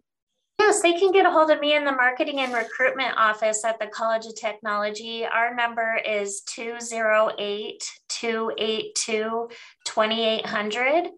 Yes, 0.60 0.82
they 0.82 0.94
can 0.94 1.12
get 1.12 1.26
a 1.26 1.32
hold 1.32 1.52
of 1.52 1.60
me 1.60 1.76
in 1.76 1.86
the 1.86 1.92
marketing 1.92 2.40
and 2.40 2.52
recruitment 2.52 3.16
office 3.16 3.64
at 3.64 3.80
the 3.80 3.88
College 3.88 4.26
of 4.26 4.36
Technology. 4.36 5.24
Our 5.24 5.54
number 5.54 6.00
is 6.04 6.42
208 6.42 7.84
282 8.10 9.50
2800. 9.86 11.10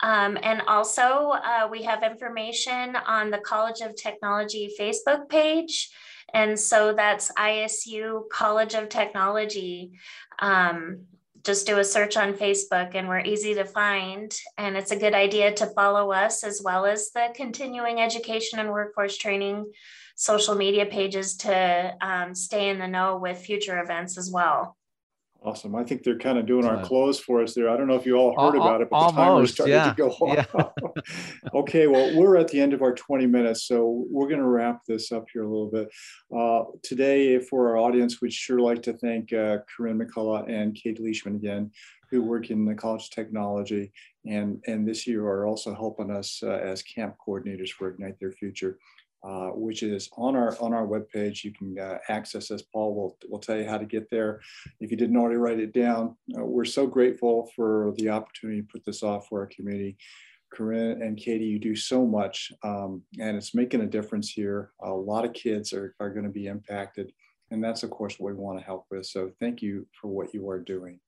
Um, 0.00 0.38
and 0.42 0.62
also, 0.66 1.02
uh, 1.02 1.68
we 1.70 1.82
have 1.82 2.02
information 2.02 2.96
on 2.96 3.30
the 3.30 3.38
College 3.38 3.80
of 3.82 3.94
Technology 3.94 4.74
Facebook 4.78 5.28
page. 5.28 5.90
And 6.32 6.58
so 6.58 6.92
that's 6.94 7.32
ISU 7.32 8.28
College 8.30 8.74
of 8.74 8.88
Technology. 8.88 9.92
Um, 10.38 11.06
just 11.44 11.66
do 11.66 11.78
a 11.78 11.84
search 11.84 12.16
on 12.16 12.34
Facebook 12.34 12.94
and 12.94 13.08
we're 13.08 13.20
easy 13.20 13.54
to 13.54 13.64
find. 13.64 14.34
And 14.56 14.76
it's 14.76 14.90
a 14.90 14.96
good 14.96 15.14
idea 15.14 15.52
to 15.54 15.66
follow 15.66 16.12
us 16.12 16.44
as 16.44 16.62
well 16.64 16.86
as 16.86 17.10
the 17.10 17.28
continuing 17.34 18.00
education 18.00 18.58
and 18.58 18.70
workforce 18.70 19.16
training 19.16 19.66
social 20.16 20.54
media 20.54 20.86
pages 20.86 21.36
to 21.36 21.94
um, 22.00 22.34
stay 22.34 22.70
in 22.70 22.78
the 22.78 22.88
know 22.88 23.18
with 23.18 23.38
future 23.38 23.80
events 23.80 24.18
as 24.18 24.30
well. 24.30 24.77
Awesome. 25.48 25.74
I 25.74 25.82
think 25.82 26.02
they're 26.02 26.18
kind 26.18 26.36
of 26.36 26.44
doing 26.44 26.66
our 26.66 26.84
close 26.84 27.18
for 27.18 27.42
us 27.42 27.54
there. 27.54 27.70
I 27.70 27.76
don't 27.78 27.86
know 27.86 27.94
if 27.94 28.04
you 28.04 28.16
all 28.16 28.38
heard 28.38 28.54
about 28.54 28.82
it, 28.82 28.90
but 28.90 28.96
Almost, 28.96 29.16
the 29.16 29.22
timer's 29.22 29.50
starting 29.52 29.74
yeah. 29.74 29.90
to 29.90 29.96
go 29.96 30.10
off. 30.10 30.46
Yeah. 30.54 31.54
okay, 31.54 31.86
well, 31.86 32.14
we're 32.14 32.36
at 32.36 32.48
the 32.48 32.60
end 32.60 32.74
of 32.74 32.82
our 32.82 32.94
20 32.94 33.26
minutes, 33.26 33.62
so 33.62 34.04
we're 34.10 34.28
going 34.28 34.40
to 34.40 34.46
wrap 34.46 34.84
this 34.84 35.10
up 35.10 35.24
here 35.32 35.44
a 35.44 35.48
little 35.48 35.70
bit. 35.70 35.88
Uh, 36.36 36.64
today, 36.82 37.38
for 37.38 37.70
our 37.70 37.78
audience, 37.78 38.20
we'd 38.20 38.32
sure 38.32 38.60
like 38.60 38.82
to 38.82 38.92
thank 38.92 39.32
uh, 39.32 39.58
Corinne 39.74 39.98
McCullough 39.98 40.50
and 40.50 40.74
Kate 40.74 41.00
Leishman 41.00 41.36
again, 41.36 41.70
who 42.10 42.20
work 42.20 42.50
in 42.50 42.66
the 42.66 42.74
College 42.74 43.04
of 43.04 43.10
Technology 43.10 43.90
and, 44.26 44.62
and 44.66 44.86
this 44.86 45.06
year 45.06 45.24
are 45.26 45.46
also 45.46 45.74
helping 45.74 46.10
us 46.10 46.42
uh, 46.42 46.50
as 46.50 46.82
camp 46.82 47.14
coordinators 47.26 47.70
for 47.70 47.88
Ignite 47.88 48.20
Their 48.20 48.32
Future 48.32 48.78
uh, 49.24 49.48
which 49.48 49.82
is 49.82 50.08
on 50.16 50.36
our 50.36 50.56
on 50.60 50.72
our 50.72 50.86
webpage. 50.86 51.44
You 51.44 51.52
can 51.52 51.78
uh, 51.78 51.98
access 52.08 52.48
this. 52.48 52.62
Paul 52.62 52.94
will, 52.94 53.16
will 53.28 53.38
tell 53.38 53.56
you 53.56 53.68
how 53.68 53.78
to 53.78 53.84
get 53.84 54.08
there. 54.10 54.40
If 54.80 54.90
you 54.90 54.96
didn't 54.96 55.16
already 55.16 55.36
write 55.36 55.60
it 55.60 55.72
down, 55.72 56.16
uh, 56.36 56.44
we're 56.44 56.64
so 56.64 56.86
grateful 56.86 57.50
for 57.56 57.92
the 57.96 58.10
opportunity 58.10 58.62
to 58.62 58.68
put 58.68 58.84
this 58.84 59.02
off 59.02 59.28
for 59.28 59.40
our 59.40 59.46
community. 59.46 59.96
Corinne 60.50 61.02
and 61.02 61.16
Katie, 61.16 61.44
you 61.44 61.58
do 61.58 61.76
so 61.76 62.06
much, 62.06 62.52
um, 62.62 63.02
and 63.20 63.36
it's 63.36 63.54
making 63.54 63.82
a 63.82 63.86
difference 63.86 64.30
here. 64.30 64.70
A 64.82 64.90
lot 64.90 65.26
of 65.26 65.34
kids 65.34 65.74
are, 65.74 65.94
are 66.00 66.10
going 66.10 66.24
to 66.24 66.30
be 66.30 66.46
impacted, 66.46 67.12
and 67.50 67.62
that's, 67.62 67.82
of 67.82 67.90
course, 67.90 68.18
what 68.18 68.32
we 68.32 68.40
want 68.40 68.58
to 68.58 68.64
help 68.64 68.86
with. 68.90 69.04
So, 69.04 69.30
thank 69.40 69.60
you 69.60 69.86
for 70.00 70.08
what 70.08 70.32
you 70.32 70.48
are 70.48 70.58
doing. 70.58 71.00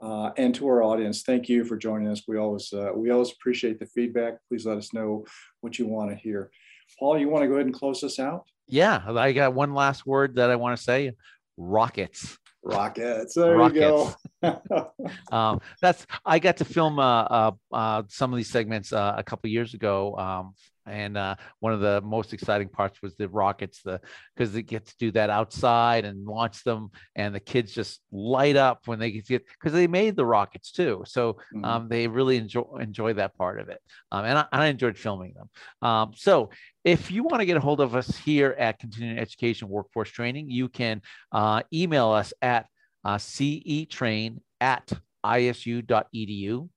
Uh, 0.00 0.30
and 0.38 0.54
to 0.54 0.66
our 0.66 0.82
audience, 0.82 1.22
thank 1.22 1.48
you 1.48 1.64
for 1.64 1.76
joining 1.76 2.08
us. 2.08 2.22
We 2.26 2.38
always 2.38 2.72
uh, 2.72 2.92
we 2.94 3.10
always 3.10 3.32
appreciate 3.32 3.78
the 3.78 3.86
feedback. 3.86 4.38
Please 4.48 4.64
let 4.64 4.78
us 4.78 4.94
know 4.94 5.26
what 5.60 5.78
you 5.78 5.86
want 5.86 6.10
to 6.10 6.16
hear. 6.16 6.50
Paul, 6.98 7.18
you 7.18 7.28
want 7.28 7.42
to 7.42 7.48
go 7.48 7.54
ahead 7.54 7.66
and 7.66 7.74
close 7.74 8.02
us 8.04 8.18
out? 8.18 8.44
Yeah, 8.66 9.02
I 9.06 9.32
got 9.32 9.54
one 9.54 9.74
last 9.74 10.06
word 10.06 10.36
that 10.36 10.50
I 10.50 10.56
want 10.56 10.76
to 10.76 10.82
say 10.82 11.12
rockets. 11.56 12.38
Rockets. 12.62 13.34
There 13.34 13.56
Rockets. 13.56 14.16
you 14.42 14.52
go. 14.70 14.92
um, 15.32 15.60
that's 15.80 16.06
I 16.24 16.38
got 16.38 16.58
to 16.58 16.64
film 16.64 16.98
uh, 16.98 17.22
uh, 17.22 17.50
uh, 17.72 18.02
some 18.08 18.32
of 18.32 18.36
these 18.36 18.50
segments 18.50 18.92
uh, 18.92 19.14
a 19.16 19.22
couple 19.22 19.50
years 19.50 19.74
ago, 19.74 20.16
um, 20.16 20.54
and 20.90 21.16
uh, 21.16 21.36
one 21.60 21.72
of 21.72 21.80
the 21.80 22.00
most 22.02 22.32
exciting 22.32 22.68
parts 22.68 23.00
was 23.02 23.14
the 23.16 23.28
rockets, 23.28 23.82
the 23.82 24.00
because 24.34 24.52
they 24.52 24.62
get 24.62 24.86
to 24.86 24.94
do 24.98 25.10
that 25.12 25.30
outside 25.30 26.04
and 26.04 26.26
launch 26.26 26.64
them, 26.64 26.90
and 27.16 27.34
the 27.34 27.40
kids 27.40 27.72
just 27.72 28.00
light 28.12 28.56
up 28.56 28.86
when 28.86 28.98
they 28.98 29.10
get 29.10 29.28
because 29.28 29.72
they 29.72 29.86
made 29.86 30.16
the 30.16 30.26
rockets 30.26 30.72
too, 30.72 31.02
so 31.06 31.38
Mhm. 31.54 31.64
um, 31.64 31.88
they 31.88 32.08
really 32.08 32.36
enjoy 32.36 32.64
enjoy 32.80 33.12
that 33.14 33.36
part 33.36 33.60
of 33.60 33.68
it, 33.68 33.80
um, 34.12 34.24
and, 34.24 34.38
I, 34.38 34.46
I 34.52 34.66
enjoyed 34.66 34.98
filming 34.98 35.34
them. 35.34 35.48
Um, 35.80 36.12
so 36.16 36.50
if 36.84 37.10
you 37.10 37.22
want 37.22 37.40
to 37.40 37.46
get 37.46 37.56
a 37.56 37.60
hold 37.60 37.80
of 37.80 37.94
us 37.94 38.16
here 38.16 38.56
at 38.58 38.78
Continuing 38.78 39.18
Education 39.18 39.68
Workforce 39.68 40.10
Training, 40.10 40.50
you 40.50 40.68
can 40.68 41.02
uh, 41.32 41.62
email 41.72 42.10
us 42.10 42.32
at 42.42 42.66
uh, 43.04 43.16
cetrain 43.16 44.38
at 44.60 44.90
isu.edu. 45.24 46.68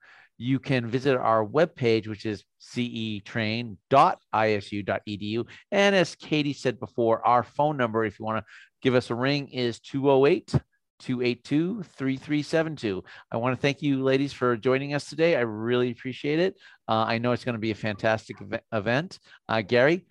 You 0.43 0.59
can 0.59 0.85
visit 0.87 1.15
our 1.15 1.45
webpage, 1.45 2.09
which 2.09 2.25
is 2.25 2.43
cetrain.isu.edu. 2.61 5.45
And 5.71 5.95
as 5.95 6.15
Katie 6.15 6.51
said 6.51 6.81
before, 6.81 7.25
our 7.25 7.43
phone 7.43 7.77
number, 7.77 8.03
if 8.03 8.19
you 8.19 8.25
want 8.25 8.39
to 8.39 8.45
give 8.81 8.93
us 8.93 9.09
a 9.09 9.15
ring, 9.15 9.47
is 9.47 9.79
208 9.79 10.55
282 10.99 11.83
3372. 11.83 13.01
I 13.31 13.37
want 13.37 13.55
to 13.55 13.61
thank 13.61 13.81
you, 13.81 14.03
ladies, 14.03 14.33
for 14.33 14.57
joining 14.57 14.93
us 14.93 15.09
today. 15.09 15.37
I 15.37 15.41
really 15.41 15.91
appreciate 15.91 16.39
it. 16.39 16.55
Uh, 16.89 17.05
I 17.07 17.19
know 17.19 17.31
it's 17.31 17.45
going 17.45 17.55
to 17.55 17.59
be 17.59 17.71
a 17.71 17.75
fantastic 17.75 18.35
ev- 18.41 18.59
event. 18.73 19.19
Uh, 19.47 19.61
Gary, 19.61 20.05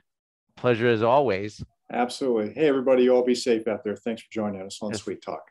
pleasure 0.57 0.89
as 0.89 1.03
always. 1.03 1.63
Absolutely. 1.93 2.55
Hey, 2.55 2.69
everybody, 2.69 3.03
you 3.03 3.15
all 3.15 3.23
be 3.23 3.35
safe 3.35 3.69
out 3.69 3.85
there. 3.85 3.97
Thanks 3.97 4.23
for 4.23 4.29
joining 4.31 4.63
us 4.63 4.79
on 4.81 4.93
Yes. 4.93 5.03
Sweet 5.03 5.21
Talk. 5.21 5.43